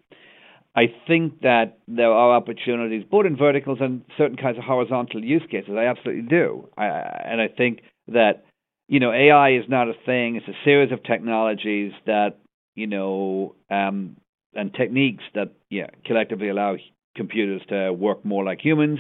[0.77, 5.45] I think that there are opportunities both in verticals and certain kinds of horizontal use
[5.51, 5.71] cases.
[5.77, 8.45] I absolutely do, I, and I think that
[8.89, 12.39] you know AI is not a thing; it's a series of technologies that
[12.75, 14.17] you know um,
[14.55, 16.77] and techniques that yeah collectively allow
[17.17, 18.99] computers to work more like humans.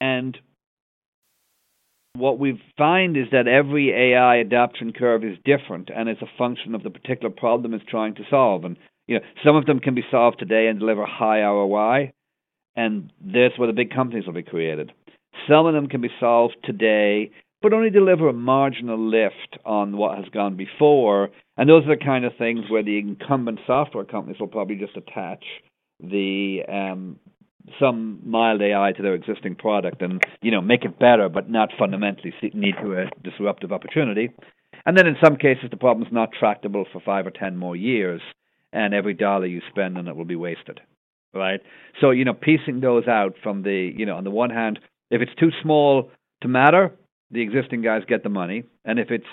[0.00, 0.36] And
[2.14, 6.74] what we find is that every AI adoption curve is different, and it's a function
[6.74, 8.64] of the particular problem it's trying to solve.
[8.64, 8.76] And
[9.12, 12.12] you know, some of them can be solved today and deliver high ROI,
[12.74, 14.90] and that's where the big companies will be created.
[15.46, 20.16] Some of them can be solved today, but only deliver a marginal lift on what
[20.16, 21.28] has gone before.
[21.58, 24.96] And those are the kind of things where the incumbent software companies will probably just
[24.96, 25.44] attach
[26.00, 27.18] the um,
[27.78, 31.68] some mild AI to their existing product and you know make it better, but not
[31.78, 34.30] fundamentally need to a disruptive opportunity.
[34.86, 37.76] And then in some cases, the problem is not tractable for five or ten more
[37.76, 38.22] years
[38.72, 40.80] and every dollar you spend on it will be wasted.
[41.34, 41.60] Right?
[42.00, 44.78] So, you know, piecing those out from the, you know, on the one hand,
[45.10, 46.10] if it's too small
[46.42, 46.92] to matter,
[47.30, 48.64] the existing guys get the money.
[48.84, 49.24] And if it's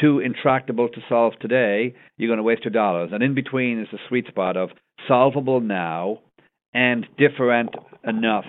[0.00, 3.10] too intractable to solve today, you're going to waste your dollars.
[3.12, 4.70] And in between is the sweet spot of
[5.06, 6.18] solvable now
[6.72, 7.70] and different
[8.06, 8.46] enough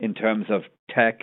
[0.00, 0.62] in terms of
[0.94, 1.20] tech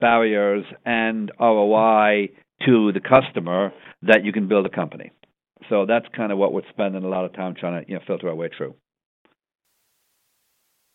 [0.00, 2.30] barriers and ROI
[2.66, 5.12] to the customer that you can build a company.
[5.68, 8.04] So that's kind of what we're spending a lot of time trying to you know
[8.06, 8.74] filter our way through.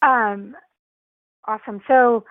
[0.01, 0.55] Um,
[1.47, 1.81] awesome.
[1.87, 2.25] So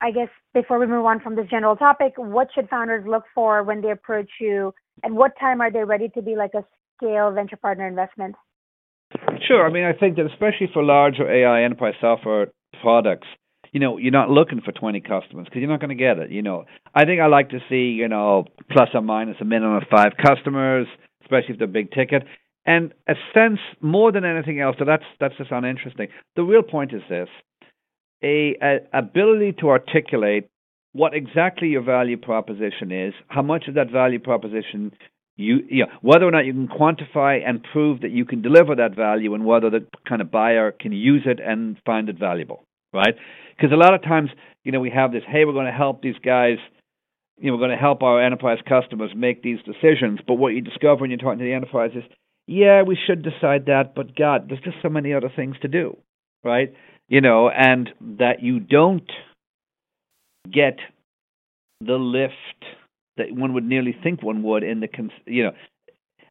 [0.00, 3.62] I guess before we move on from this general topic, what should founders look for
[3.62, 6.64] when they approach you, and what time are they ready to be like a
[6.96, 8.34] scale venture partner investment?
[9.46, 9.66] Sure.
[9.66, 12.48] I mean, I think that especially for larger AI enterprise software
[12.82, 13.26] products,
[13.72, 16.30] you know, you're not looking for 20 customers because you're not going to get it.
[16.30, 19.76] You know, I think I like to see, you know, plus or minus a minimum
[19.76, 20.86] of five customers,
[21.28, 22.22] especially if they're big ticket.
[22.66, 26.08] And a sense more than anything else, so that's that's just uninteresting.
[26.36, 27.28] The real point is this:
[28.22, 30.48] a, a ability to articulate
[30.92, 34.92] what exactly your value proposition is, how much of that value proposition
[35.36, 38.74] you, you know, whether or not you can quantify and prove that you can deliver
[38.74, 42.64] that value, and whether the kind of buyer can use it and find it valuable,
[42.92, 43.14] right?
[43.56, 44.30] Because a lot of times,
[44.64, 46.58] you know, we have this, hey, we're going to help these guys
[47.40, 50.20] you know, we're going to help our enterprise customers make these decisions.
[50.26, 52.04] But what you discover when you're talking to the enterprise is,
[52.46, 55.96] yeah, we should decide that, but God, there's just so many other things to do,
[56.42, 56.72] right?
[57.08, 59.10] You know, and that you don't
[60.50, 60.78] get
[61.80, 62.34] the lift
[63.18, 64.88] that one would nearly think one would in the,
[65.26, 65.52] you know,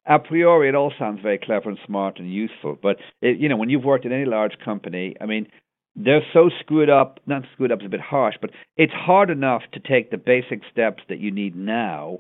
[0.08, 3.58] a priori it all sounds very clever and smart and useful, but it, you know,
[3.58, 5.48] when you've worked in any large company, I mean,
[5.98, 7.20] they're so screwed up.
[7.26, 10.62] Not screwed up is a bit harsh, but it's hard enough to take the basic
[10.72, 12.20] steps that you need now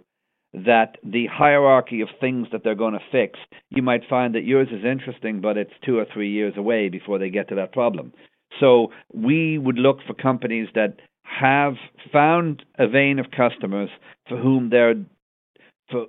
[0.53, 3.37] that the hierarchy of things that they're going to fix,
[3.69, 7.19] you might find that yours is interesting, but it's two or three years away before
[7.19, 8.11] they get to that problem.
[8.59, 11.75] So we would look for companies that have
[12.11, 13.89] found a vein of customers
[14.27, 14.95] for whom they're
[15.91, 16.07] for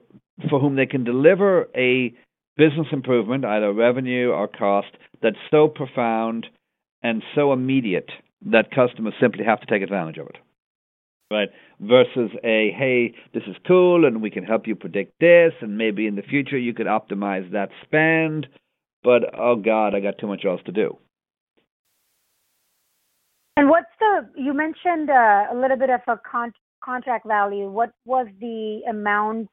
[0.49, 2.15] for whom they can deliver a
[2.57, 4.89] business improvement, either revenue or cost,
[5.21, 6.47] that's so profound
[7.03, 8.11] and so immediate
[8.47, 10.37] that customers simply have to take advantage of it
[11.31, 11.49] right?
[11.81, 16.07] Versus a, hey, this is cool and we can help you predict this, and maybe
[16.07, 18.47] in the future you could optimize that spend,
[19.03, 20.97] but oh God, I got too much else to do.
[23.57, 26.53] And what's the, you mentioned uh, a little bit of a con-
[26.85, 27.69] contract value.
[27.69, 29.49] What was the amount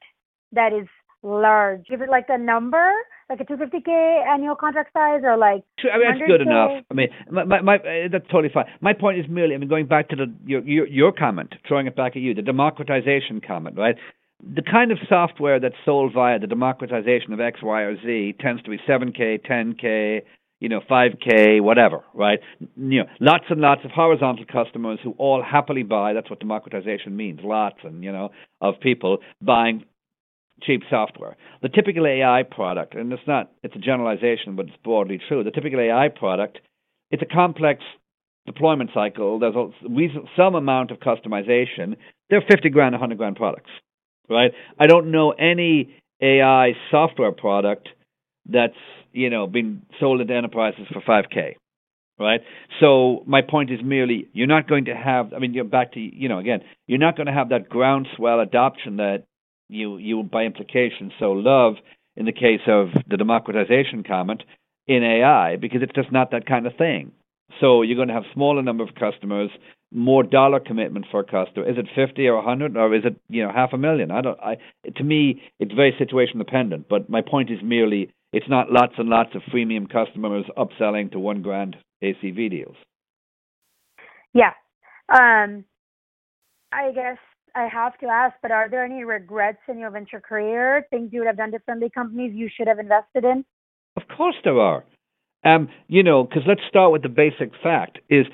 [0.52, 0.88] that is
[1.24, 1.86] large?
[1.90, 2.92] Give it like a number,
[3.30, 5.64] like a 250k annual contract size, or like.
[5.92, 6.84] I mean, that's good enough.
[6.90, 8.66] I mean, my, my, my uh, that's totally fine.
[8.82, 11.88] My point is merely, I mean, going back to the your, your your comment, throwing
[11.88, 13.96] it back at you, the democratization comment, right?
[14.44, 18.62] The kind of software that's sold via the democratization of X, Y, or Z tends
[18.64, 20.22] to be 7k, 10k,
[20.60, 22.40] you know, 5K, whatever, right?
[22.60, 26.14] You know, lots and lots of horizontal customers who all happily buy.
[26.14, 27.40] That's what democratization means.
[27.44, 28.30] Lots and you know
[28.62, 29.86] of people buying
[30.64, 31.36] cheap software.
[31.62, 35.44] The typical AI product, and it's not, it's a generalization, but it's broadly true.
[35.44, 36.60] The typical AI product,
[37.12, 37.84] it's a complex
[38.46, 39.40] deployment cycle.
[39.40, 39.70] There's a,
[40.38, 41.98] some amount of customization.
[42.30, 43.72] They're 50 grand, 100 grand products,
[44.30, 44.52] right?
[44.80, 47.90] I don't know any AI software product
[48.50, 48.74] that's,
[49.12, 51.56] you know, been sold into enterprises for 5K,
[52.20, 52.42] right?
[52.80, 55.34] So my point is merely you're not going to have.
[55.34, 58.40] I mean, you're back to you know again, you're not going to have that groundswell
[58.40, 59.24] adoption that
[59.68, 61.76] you you by implication so love
[62.16, 64.44] in the case of the democratization comment
[64.88, 67.12] in AI because it's just not that kind of thing.
[67.60, 69.50] So you're going to have smaller number of customers,
[69.92, 71.70] more dollar commitment for a customer.
[71.70, 74.12] Is it 50 or 100 or is it, you know, half a million?
[74.12, 74.58] I don't I
[74.96, 79.10] to me it's very situation dependent, but my point is merely it's not lots and
[79.10, 82.76] lots of freemium customers upselling to 1 grand ACV deals.
[84.34, 84.52] Yeah.
[85.10, 85.66] Um
[86.72, 87.18] I guess
[87.56, 90.86] I have to ask, but are there any regrets in your venture career?
[90.90, 91.90] Things you would have done differently?
[91.90, 93.46] Companies you should have invested in?
[93.96, 94.84] Of course there are.
[95.46, 98.26] Um, you know, because let's start with the basic fact: is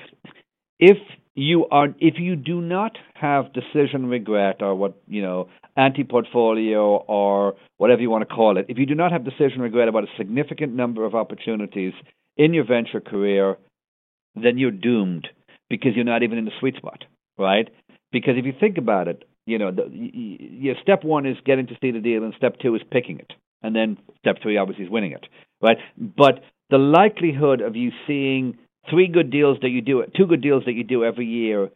[0.78, 0.96] if
[1.34, 7.54] you are if you do not have decision regret or what you know anti-portfolio or
[7.78, 10.16] whatever you want to call it, if you do not have decision regret about a
[10.18, 11.92] significant number of opportunities
[12.36, 13.56] in your venture career,
[14.34, 15.28] then you're doomed
[15.70, 17.04] because you're not even in the sweet spot,
[17.38, 17.68] right?
[18.12, 21.74] Because if you think about it, you know, the, you, step one is getting to
[21.80, 24.90] see the deal, and step two is picking it, and then step three obviously is
[24.90, 25.26] winning it,
[25.60, 25.78] right?
[25.98, 30.64] But the likelihood of you seeing three good deals that you do, two good deals
[30.66, 31.70] that you do every year,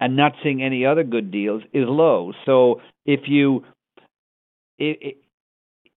[0.00, 2.32] and not seeing any other good deals is low.
[2.46, 3.64] So if you
[4.78, 5.16] if,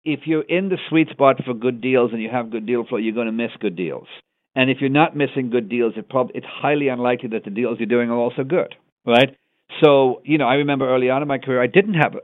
[0.04, 2.98] if you're in the sweet spot for good deals and you have good deal flow,
[2.98, 4.06] you're going to miss good deals.
[4.54, 7.78] And if you're not missing good deals, it prob- it's highly unlikely that the deals
[7.78, 9.36] you're doing are also good, right?
[9.83, 12.14] So, you know, I remember early on in my career, I didn't have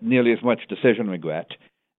[0.00, 1.48] nearly as much decision regret.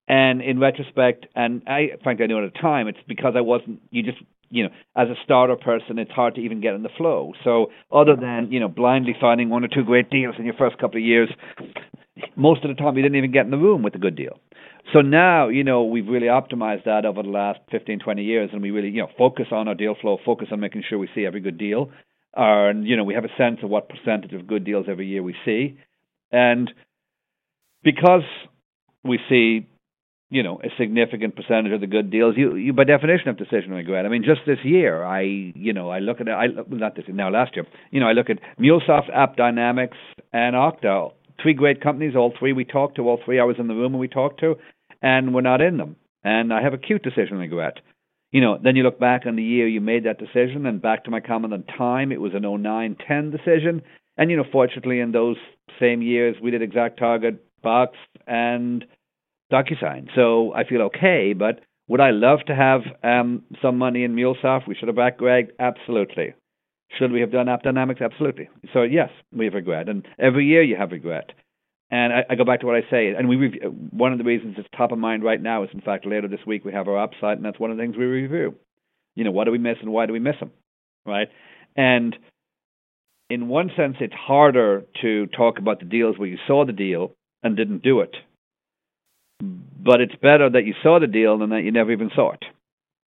[0.07, 3.81] And in retrospect, and I frankly I knew at the time, it's because I wasn't.
[3.91, 6.89] You just, you know, as a starter person, it's hard to even get in the
[6.97, 7.33] flow.
[7.43, 10.77] So, other than you know, blindly finding one or two great deals in your first
[10.77, 11.29] couple of years,
[12.37, 14.39] most of the time you didn't even get in the room with a good deal.
[14.93, 18.61] So now, you know, we've really optimized that over the last 15, 20 years, and
[18.61, 21.25] we really, you know, focus on our deal flow, focus on making sure we see
[21.25, 21.91] every good deal,
[22.35, 25.23] and you know we have a sense of what percentage of good deals every year
[25.23, 25.77] we see,
[26.31, 26.71] and
[27.83, 28.23] because
[29.03, 29.67] we see
[30.29, 33.71] you know a significant percentage of the good deals you you by definition have decision
[33.71, 34.05] regret.
[34.05, 36.27] I mean, just this year, I you know I look at.
[36.29, 37.65] I not this now last year.
[37.91, 39.97] You know, I look at MuleSoft, AppDynamics,
[40.33, 41.13] and Okta.
[41.41, 42.15] Three great companies.
[42.15, 43.03] All three we talked to.
[43.03, 44.55] All three I was in the room and we talked to,
[45.01, 45.95] and we're not in them.
[46.23, 47.75] And I have acute decision regret.
[48.31, 51.05] You know, then you look back on the year you made that decision, and back
[51.05, 53.81] to my comment on time, it was an 09 10 decision.
[54.17, 55.37] And you know, fortunately, in those
[55.79, 58.85] same years, we did ExactTarget, Box, and
[59.51, 60.09] DocuSign.
[60.15, 64.67] So I feel okay, but would I love to have um, some money in MuleSoft?
[64.67, 65.51] We should have backed Greg.
[65.59, 66.33] Absolutely.
[66.97, 68.01] Should we have done AppDynamics?
[68.01, 68.49] Absolutely.
[68.73, 71.31] So yes, we have regret, and every year you have regret.
[71.89, 74.55] And I, I go back to what I say, and we one of the reasons
[74.57, 77.01] it's top of mind right now is, in fact, later this week we have our
[77.01, 78.55] upside, and that's one of the things we review.
[79.15, 80.51] You know, what do we miss and why do we miss them,
[81.05, 81.29] right?
[81.77, 82.15] And
[83.29, 87.13] in one sense, it's harder to talk about the deals where you saw the deal
[87.41, 88.15] and didn't do it
[89.39, 92.43] but it's better that you saw the deal than that you never even saw it.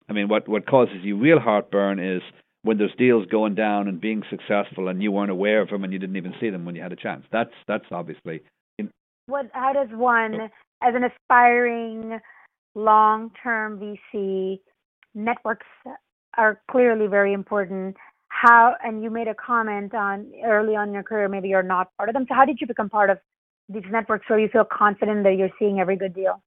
[0.09, 2.23] I mean, what what causes you real heartburn is
[2.63, 5.93] when there's deals going down and being successful, and you weren't aware of them and
[5.93, 7.25] you didn't even see them when you had a chance.
[7.33, 8.43] That's that's obviously.
[9.27, 9.51] What?
[9.53, 10.51] How does one,
[10.83, 12.19] as an aspiring
[12.75, 13.81] long-term
[14.15, 14.61] VC,
[15.15, 15.67] networks
[16.37, 17.97] are clearly very important.
[18.29, 18.75] How?
[18.83, 22.09] And you made a comment on early on in your career, maybe you're not part
[22.09, 22.25] of them.
[22.29, 23.19] So how did you become part of
[23.69, 26.43] these networks where you feel confident that you're seeing every good deal?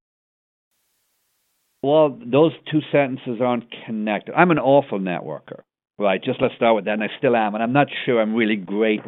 [1.82, 4.34] Well, those two sentences aren't connected.
[4.34, 5.60] I'm an awful networker,
[5.98, 6.22] right?
[6.22, 7.54] Just let's start with that, and I still am.
[7.54, 9.00] And I'm not sure I'm really great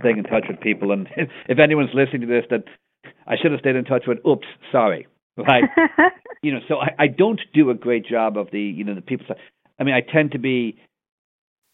[0.00, 0.92] staying in touch with people.
[0.92, 1.08] And
[1.48, 2.64] if anyone's listening to this, that
[3.26, 4.18] I should have stayed in touch with.
[4.26, 5.64] Oops, sorry, right?
[6.42, 9.00] you know, so I, I don't do a great job of the you know the
[9.00, 9.26] people.
[9.78, 10.78] I mean, I tend to be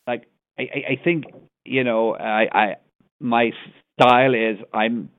[0.06, 1.24] like I, I, I think
[1.64, 2.74] you know I, I
[3.20, 3.50] my
[3.98, 5.10] style is I'm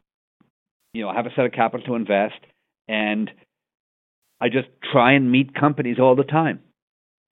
[0.94, 2.40] you know, I have a set of capital to invest,
[2.88, 3.30] and
[4.40, 6.60] I just try and meet companies all the time,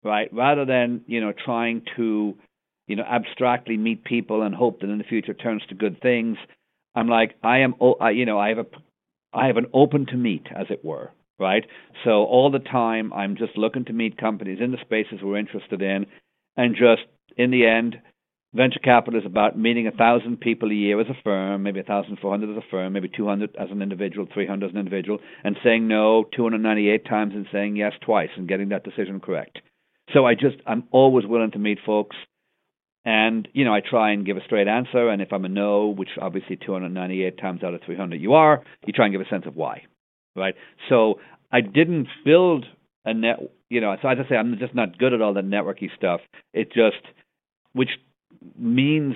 [0.04, 0.32] right?
[0.32, 2.36] Rather than you know trying to
[2.88, 6.38] you know abstractly meet people and hope that in the future turns to good things.
[6.96, 7.76] I'm like I am,
[8.14, 8.66] you know, I have a
[9.34, 11.66] I have an open to meet, as it were, right?
[12.04, 15.82] So all the time, I'm just looking to meet companies in the spaces we're interested
[15.82, 16.06] in,
[16.56, 17.04] and just
[17.38, 17.98] in the end,
[18.54, 21.84] venture capital is about meeting a thousand people a year as a firm, maybe a
[21.84, 24.74] thousand four hundred as a firm, maybe two hundred as an individual, three hundred as
[24.74, 28.48] an individual, and saying no two hundred ninety eight times and saying yes twice and
[28.48, 29.60] getting that decision correct.
[30.14, 32.16] So I just I'm always willing to meet folks
[33.08, 35.88] and you know I try and give a straight answer and if I'm a no,
[35.88, 39.06] which obviously two hundred ninety eight times out of three hundred you are, you try
[39.06, 39.84] and give a sense of why.
[40.36, 40.56] Right?
[40.90, 41.20] So
[41.52, 42.66] I didn't build
[43.06, 43.38] a net
[43.70, 46.20] you know, so as I say I'm just not good at all the networky stuff.
[46.54, 47.02] It just
[47.72, 47.92] which
[48.60, 49.16] means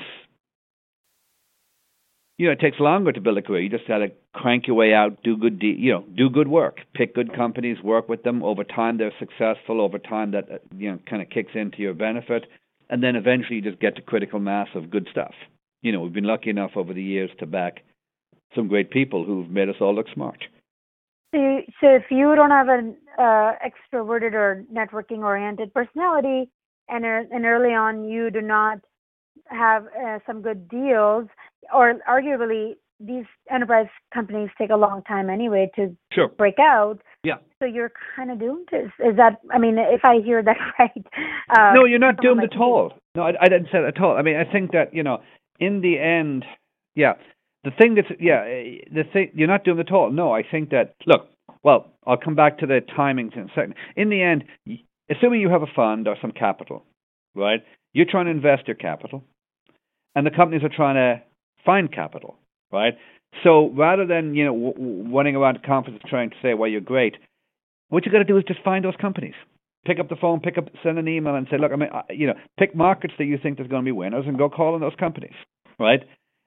[2.37, 3.59] you know it takes longer to build a career.
[3.61, 6.47] You just got to crank your way out, do good, de- you know, do good
[6.47, 8.41] work, pick good companies, work with them.
[8.41, 9.81] Over time, they're successful.
[9.81, 12.45] Over time, that uh, you know kind of kicks into your benefit,
[12.91, 15.33] and then eventually you just get to critical mass of good stuff.
[15.81, 17.83] You know, we've been lucky enough over the years to back
[18.53, 20.43] some great people who've made us all look smart.
[21.33, 26.49] So, so if you don't have an uh, extroverted or networking oriented personality,
[26.89, 28.79] and uh, and early on you do not
[29.45, 31.29] have uh, some good deals,
[31.73, 36.29] or arguably these enterprise companies take a long time anyway to sure.
[36.29, 36.99] break out.
[37.23, 37.35] Yeah.
[37.59, 38.69] So you're kind of doomed.
[38.71, 39.41] Is, is that?
[39.53, 41.05] I mean, if I hear that right?
[41.49, 42.93] Uh, no, you're not doomed at all.
[43.15, 44.15] No, I, I didn't say that at all.
[44.15, 45.19] I mean, I think that you know,
[45.59, 46.45] in the end,
[46.95, 47.13] yeah,
[47.63, 50.11] the thing that's yeah, the thing you're not doomed at all.
[50.11, 51.27] No, I think that look.
[51.63, 53.75] Well, I'll come back to the timings in a second.
[53.95, 54.45] In the end,
[55.11, 56.83] assuming you have a fund or some capital,
[57.35, 57.59] right?
[57.93, 59.23] You're trying to invest your capital
[60.15, 61.23] and the companies are trying to
[61.65, 62.35] find capital,
[62.71, 62.93] right?
[63.43, 67.15] So rather than you know w- running around conferences trying to say, "Well, you're great,"
[67.89, 69.35] what you got to do is just find those companies.
[69.85, 72.27] Pick up the phone, pick up, send an email, and say, "Look, I mean, you
[72.27, 74.81] know, pick markets that you think there's going to be winners, and go call on
[74.81, 75.33] those companies,
[75.79, 76.01] right?"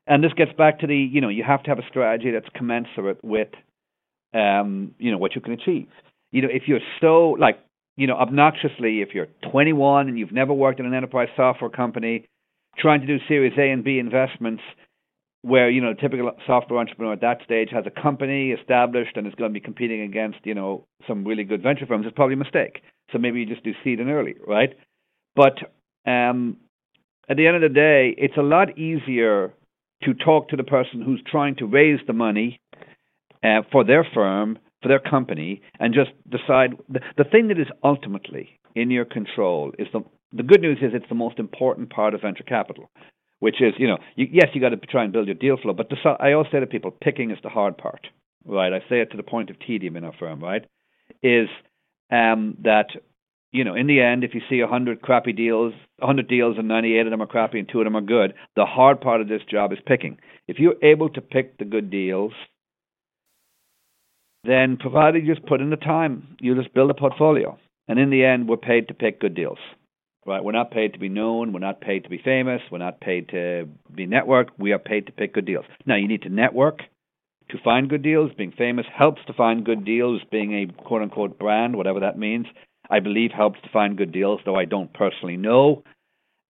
[0.07, 2.49] And this gets back to the, you know, you have to have a strategy that's
[2.55, 3.49] commensurate with,
[4.35, 5.89] um, you know, what you can achieve.
[6.31, 7.59] You know, if you're so like,
[7.97, 12.27] you know, obnoxiously, if you're 21 and you've never worked in an enterprise software company
[12.77, 14.63] trying to do Series A and B investments
[15.45, 19.27] where you know a typical software entrepreneur at that stage has a company established and
[19.27, 22.35] is going to be competing against you know some really good venture firms is probably
[22.35, 22.81] a mistake.
[23.13, 24.71] So maybe you just do seed and early, right?
[25.37, 25.59] But
[26.11, 26.57] um,
[27.29, 29.53] at the end of the day, it's a lot easier
[30.05, 32.59] to talk to the person who's trying to raise the money
[33.43, 37.69] uh, for their firm, for their company, and just decide the, the thing that is
[37.83, 40.01] ultimately in your control is the
[40.33, 42.91] the good news is it's the most important part of venture capital,
[43.41, 45.73] which is, you know, you, yes, you got to try and build your deal flow,
[45.73, 48.07] but the, I always say to people, picking is the hard part,
[48.45, 48.73] right?
[48.73, 50.65] I say it to the point of tedium in our firm, right?
[51.23, 51.49] is
[52.11, 52.87] um, that
[53.53, 55.73] you know, in the end, if you see a hundred crappy deals,
[56.03, 58.35] a hundred deals and ninety-eight of them are crappy and two of them are good,
[58.57, 60.19] the hard part of this job is picking.
[60.49, 62.33] If you're able to pick the good deals,
[64.43, 67.57] then provided you just put in the time, you just build a portfolio.
[67.87, 69.59] And in the end, we're paid to pick good deals.
[70.27, 70.43] Right?
[70.43, 71.53] We're not paid to be known.
[71.53, 72.63] We're not paid to be famous.
[72.71, 74.51] We're not paid to be networked.
[74.59, 75.67] We are paid to pick good deals.
[75.85, 76.81] Now, you need to network
[77.51, 78.31] to find good deals.
[78.37, 80.23] Being famous helps to find good deals.
[80.31, 82.47] Being a quote unquote brand, whatever that means,
[82.91, 85.83] I believe helps to find good deals, though I don't personally know.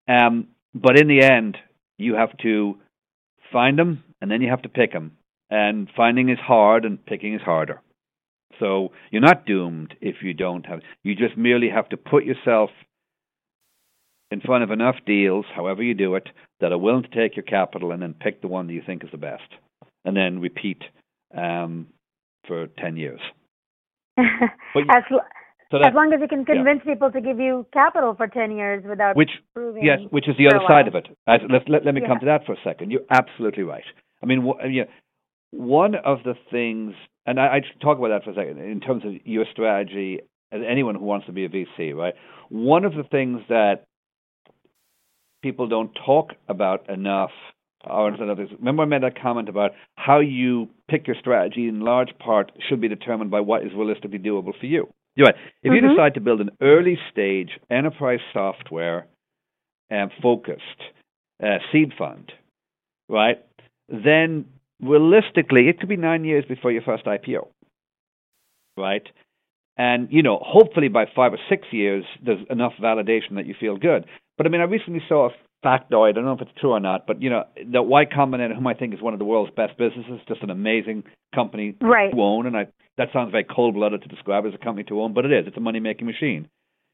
[0.07, 1.57] Um, but in the end,
[1.97, 2.77] you have to
[3.51, 5.17] find them and then you have to pick them.
[5.49, 7.81] And finding is hard and picking is harder.
[8.59, 10.79] So you're not doomed if you don't have.
[11.03, 12.69] You just merely have to put yourself
[14.35, 16.27] in front of enough deals, however you do it,
[16.59, 19.01] that are willing to take your capital and then pick the one that you think
[19.01, 19.49] is the best,
[20.03, 20.81] and then repeat
[21.35, 21.87] um,
[22.45, 23.21] for ten years.
[24.17, 24.25] as,
[25.71, 26.93] so that, as long as you can convince yeah.
[26.93, 30.47] people to give you capital for 10 years without which, proving Yes, which is the
[30.47, 31.07] other side of it.
[31.27, 32.07] As, let, let, let me yeah.
[32.07, 32.91] come to that for a second.
[32.91, 33.83] You're absolutely right.
[34.21, 34.83] I mean, wh- yeah,
[35.51, 36.93] one of the things,
[37.25, 40.19] and I, I talk about that for a second, in terms of your strategy,
[40.51, 42.13] as anyone who wants to be a VC, right?
[42.49, 43.85] One of the things that
[45.45, 47.29] people don't talk about enough
[47.87, 52.51] or remember I made that comment about how you pick your strategy in large part
[52.67, 54.87] should be determined by what is realistically doable for you.
[55.15, 55.35] You're right.
[55.61, 55.85] If mm-hmm.
[55.85, 59.05] you decide to build an early stage enterprise software
[59.91, 60.81] and focused
[61.43, 62.31] uh, seed fund,
[63.07, 63.37] right,
[63.87, 64.45] then
[64.81, 67.49] realistically it could be nine years before your first IPO,
[68.77, 69.07] right?
[69.77, 73.77] And you know, hopefully by five or six years, there's enough validation that you feel
[73.77, 74.05] good.
[74.37, 76.09] But I mean, I recently saw a factoid.
[76.09, 78.67] I don't know if it's true or not, but you know, the Y Combinator, whom
[78.67, 82.11] I think is one of the world's best businesses, just an amazing company right.
[82.11, 82.67] to own, and I
[82.97, 85.47] that sounds very cold-blooded to describe as a company to own, but it is.
[85.47, 86.47] It's a money-making machine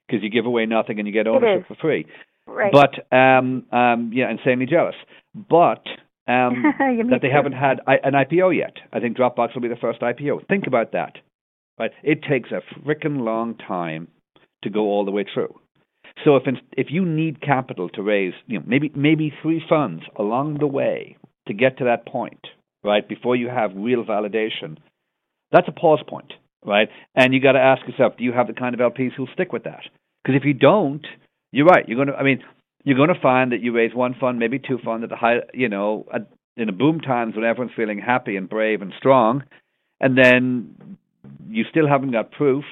[0.08, 2.08] because you give away nothing and you get ownership for free.
[2.48, 2.72] Right.
[2.72, 4.96] But um, um, yeah, insanely jealous.
[5.36, 5.84] But
[6.28, 6.64] um,
[7.10, 7.34] that they too.
[7.34, 8.78] haven't had an IPO yet.
[8.92, 10.48] I think Dropbox will be the first IPO.
[10.48, 11.14] Think about that.
[11.80, 11.92] Right?
[12.04, 14.08] It takes a freaking long time
[14.64, 15.56] to go all the way through.
[16.24, 16.44] So if
[16.74, 21.18] if you need capital to raise, you know, maybe maybe three funds along the way
[21.48, 22.48] to get to that point,
[22.84, 24.78] right, before you have real validation,
[25.52, 26.34] that's a pause point,
[26.66, 26.90] right?
[27.16, 29.52] And you got to ask yourself, do you have the kind of LPs who'll stick
[29.52, 29.82] with that?
[30.24, 31.06] Because if you don't,
[31.52, 31.88] you're right.
[31.88, 32.44] You're to, I mean,
[32.84, 35.70] you're to find that you raise one fund, maybe two funds at the high, you
[35.70, 39.44] know, at, in the boom times when everyone's feeling happy and brave and strong,
[40.00, 40.98] and then
[41.50, 42.64] you still haven't got proof,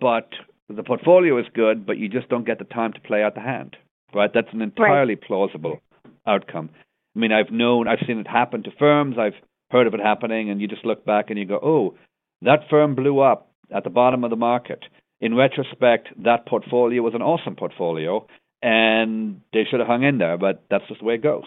[0.00, 0.28] but
[0.68, 3.40] the portfolio is good, but you just don't get the time to play out the
[3.40, 3.76] hand.
[4.14, 4.30] Right?
[4.32, 5.24] That's an entirely right.
[5.26, 5.80] plausible
[6.26, 6.70] outcome.
[7.14, 9.16] I mean, I've known, I've seen it happen to firms.
[9.18, 9.34] I've
[9.70, 11.94] heard of it happening, and you just look back and you go, "Oh,
[12.42, 14.84] that firm blew up at the bottom of the market."
[15.20, 18.26] In retrospect, that portfolio was an awesome portfolio,
[18.62, 20.38] and they should have hung in there.
[20.38, 21.44] But that's just the way it goes,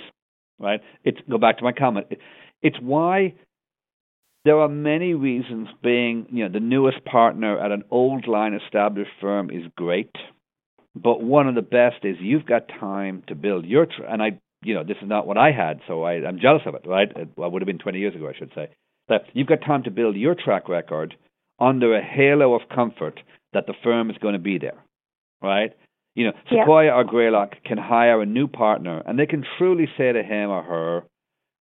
[0.59, 0.81] right?
[1.03, 2.07] It's go back to my comment.
[2.61, 3.33] It's why
[4.47, 9.11] there are many reasons being, you know, the newest partner at an old line established
[9.19, 10.15] firm is great,
[10.95, 14.39] but one of the best is you've got time to build your, tr- and I,
[14.63, 17.09] you know, this is not what I had, so I, I'm jealous of it, right?
[17.13, 18.69] It well, would have been 20 years ago, I should say.
[19.09, 21.13] That you've got time to build your track record
[21.59, 23.19] under a halo of comfort
[23.51, 24.81] that the firm is going to be there,
[25.41, 25.73] right?
[26.15, 26.95] You know, Sequoia yeah.
[26.95, 30.63] or Greylock can hire a new partner, and they can truly say to him or
[30.63, 31.03] her,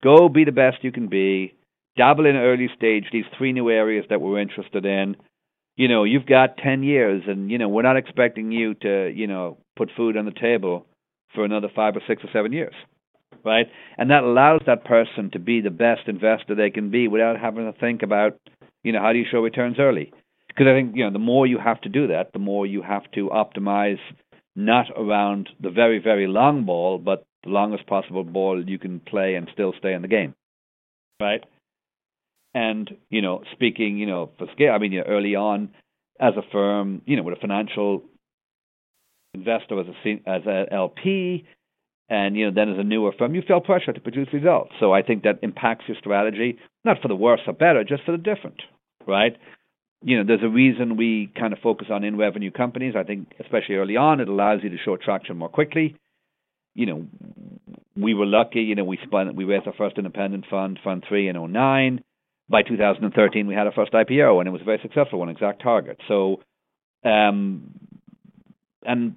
[0.02, 1.54] "Go be the best you can be
[1.96, 5.16] dabble in early stage these three new areas that we're interested in.
[5.76, 9.26] You know you've got 10 years and you know we're not expecting you to you
[9.26, 10.86] know put food on the table
[11.34, 12.74] for another 5 or 6 or 7 years
[13.44, 13.66] right?
[13.98, 17.70] And that allows that person to be the best investor they can be without having
[17.70, 18.38] to think about
[18.82, 20.12] you know how do you show returns early?
[20.48, 22.82] Because i think you know the more you have to do that the more you
[22.82, 23.98] have to optimize
[24.54, 29.34] not around the very very long ball but the longest possible ball you can play
[29.34, 30.34] and still stay in the game
[31.20, 31.44] right
[32.54, 35.70] and, you know, speaking, you know, for scale, I mean, you know, early on
[36.20, 38.02] as a firm, you know, with a financial
[39.34, 41.44] investor as a as a LP,
[42.08, 44.70] and you know, then as a newer firm, you feel pressure to produce results.
[44.78, 48.12] So I think that impacts your strategy, not for the worse or better, just for
[48.12, 48.62] the different,
[49.06, 49.36] right?
[50.02, 52.94] You know, there's a reason we kind of focus on in revenue companies.
[52.96, 55.96] I think, especially early on, it allows you to show traction more quickly.
[56.74, 57.06] You know,
[57.96, 58.60] we were lucky.
[58.60, 62.04] You know, we spun, we raised our first independent fund, Fund Three, in 09
[62.48, 65.96] by 2013 we had our first IPO and it was a very successful one, ExactTarget.
[66.08, 66.40] So,
[67.04, 67.70] um,
[68.82, 69.16] and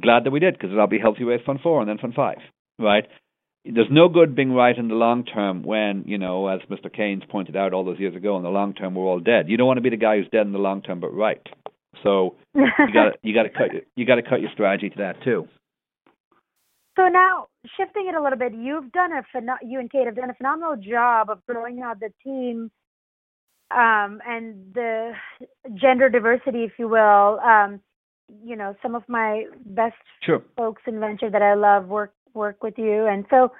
[0.00, 2.38] glad that we did because it'll be healthy raise fund four and then fund five,
[2.78, 3.04] right?
[3.64, 6.94] there's no good being right in the long term when you know, as Mr.
[6.94, 9.48] Keynes pointed out all those years ago, in the long term we're all dead.
[9.48, 11.40] You don't want to be the guy who's dead in the long term, but right.
[12.02, 15.22] So you got you got to cut you got to cut your strategy to that
[15.24, 15.48] too.
[16.96, 19.22] So now shifting it a little bit, you've done a
[19.62, 22.70] you and Kate have done a phenomenal job of growing out the team
[23.70, 25.12] um, and the
[25.74, 27.40] gender diversity, if you will.
[27.40, 27.80] Um,
[28.44, 30.42] you know, some of my best sure.
[30.56, 33.52] folks in venture that I love work work with you, and so.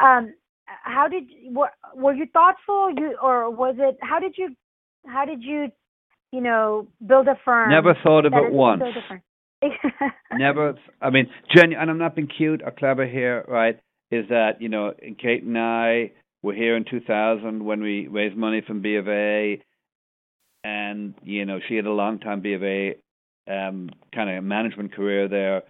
[0.00, 0.34] Um,
[0.82, 4.54] how did were, were you thoughtful you or was it how did you
[5.06, 5.66] how did you
[6.30, 8.82] you know build a firm never thought of it once
[10.32, 13.78] never i mean genu- and i'm not being cute or clever here right
[14.10, 16.10] is that you know kate and i
[16.42, 19.62] were here in 2000 when we raised money from b of a
[20.64, 22.96] and you know she had a long time b of a
[23.50, 25.62] um, kind of management career there.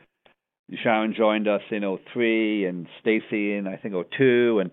[0.83, 1.83] Sharon joined us in
[2.13, 4.71] 03 and Stacey in I think 02 and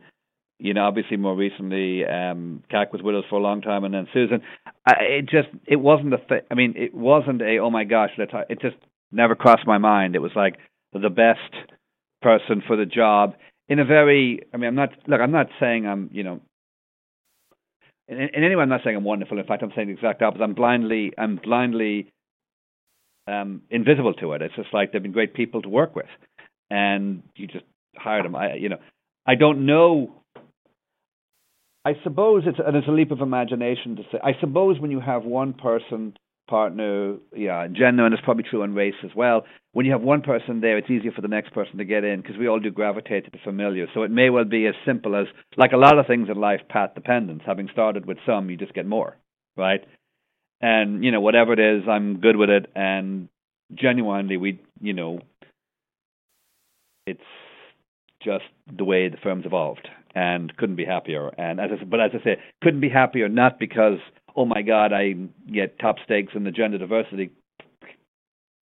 [0.59, 3.95] you know obviously more recently um Cac was with us for a long time and
[3.95, 4.43] then Susan
[4.86, 8.11] I, it just it wasn't a th- I mean it wasn't a oh my gosh
[8.20, 8.76] let's it just
[9.12, 10.55] never crossed my mind it was like
[10.93, 11.53] the best
[12.22, 13.36] person for the job
[13.70, 16.41] in a very I mean I'm not look I'm not saying I'm you know
[18.08, 20.22] in, in any way I'm not saying I'm wonderful in fact I'm saying the exact
[20.22, 22.12] opposite I'm blindly I'm blindly
[23.28, 24.41] um, invisible to it.
[24.41, 26.08] It's just like they've been great people to work with,
[26.70, 28.36] and you just hired them.
[28.36, 28.78] I, you know,
[29.26, 30.24] I don't know.
[31.86, 34.20] I suppose it's and it's a leap of imagination to say.
[34.24, 36.18] I suppose when you have one person
[36.48, 39.43] partner, yeah, gender, and it's probably true in race as well.
[39.74, 42.22] When you have one person there, it's easier for the next person to get in
[42.22, 43.86] because we all do gravitate to the familiar.
[43.93, 46.62] So it may well be as simple as, like a lot of things in life,
[46.70, 47.43] path dependence.
[47.45, 49.18] Having started with some, you just get more,
[49.56, 49.82] right?
[50.62, 53.30] and you know whatever it is i'm good with it and
[53.74, 55.20] genuinely we you know
[57.06, 57.20] it's
[58.24, 58.45] just
[58.76, 62.24] the way the firm's evolved and couldn't be happier and as I, but as i
[62.24, 64.00] say couldn't be happier not because
[64.38, 65.13] oh my god i
[65.51, 67.31] get top stakes in the gender diversity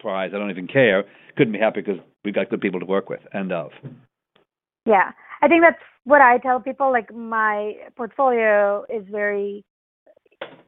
[0.06, 0.32] prize.
[0.36, 1.04] I don't even care.
[1.36, 3.72] Couldn't be happier because we've got good people to work with End of.
[4.86, 5.12] Yeah.
[5.42, 9.66] I think that's what i tell people like my portfolio is very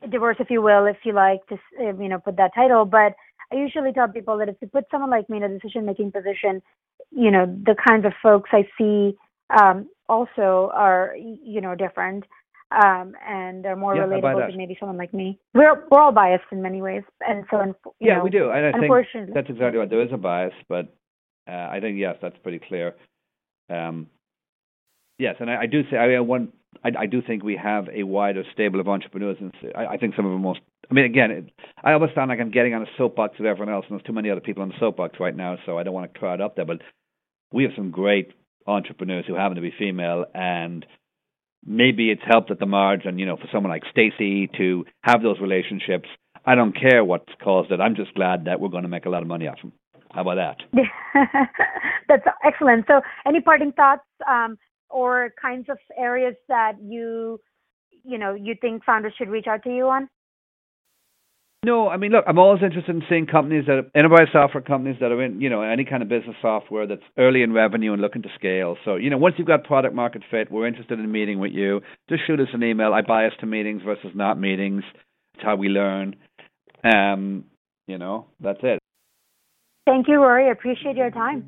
[0.10, 2.86] diverse, if you will, if you like to, you know, put that title.
[2.86, 3.14] But
[3.52, 6.62] I usually tell people that if you put someone like me in a decision-making position,
[7.12, 9.16] you know, the kinds of folks I see
[9.60, 12.24] um, also are, you know, different
[12.72, 15.40] um, and they're more yeah, relatable to maybe someone like me.
[15.54, 18.50] We're we're all biased in many ways, and so yeah, know, we do.
[18.50, 18.94] And I think
[19.34, 20.94] that's exactly what there is a bias, but
[21.50, 22.96] uh, I think yes, that's pretty clear.
[23.70, 24.08] Um,
[25.18, 26.52] yes, and I, I do say I one
[26.84, 30.16] I, I do think we have a wider stable of entrepreneurs, and I, I think
[30.16, 30.60] some of the most.
[30.90, 31.46] I mean, again, it,
[31.84, 34.14] I almost sound like I'm getting on a soapbox with everyone else, and there's too
[34.14, 36.56] many other people on the soapbox right now, so I don't want to crowd up
[36.56, 36.66] there.
[36.66, 36.82] But
[37.52, 38.34] we have some great
[38.66, 40.86] entrepreneurs who happen to be female, and
[41.66, 45.40] maybe it's helped at the margin, you know, for someone like Stacey to have those
[45.40, 46.08] relationships.
[46.46, 47.82] I don't care what's caused it.
[47.82, 49.74] I'm just glad that we're going to make a lot of money off them.
[50.14, 50.36] How about
[50.72, 50.84] that?
[52.08, 52.86] That's excellent.
[52.88, 54.04] So, any parting thoughts?
[54.26, 54.58] Um,
[54.90, 57.40] or kinds of areas that you
[58.04, 60.10] you know you think founders should reach out to you on?
[61.66, 64.98] No, I mean, look, I'm always interested in seeing companies that are, enterprise software companies
[65.02, 68.02] that are in, you know, any kind of business software that's early in revenue and
[68.02, 68.78] looking to scale.
[68.86, 71.82] So, you know, once you've got product market fit, we're interested in meeting with you.
[72.10, 72.94] Just shoot us an email.
[72.94, 74.84] I bias to meetings versus not meetings.
[75.34, 76.16] It's how we learn.
[76.84, 77.46] Um,
[77.88, 78.80] you know, that's it.
[79.88, 80.48] Thank you, Rory.
[80.48, 81.48] I appreciate your time.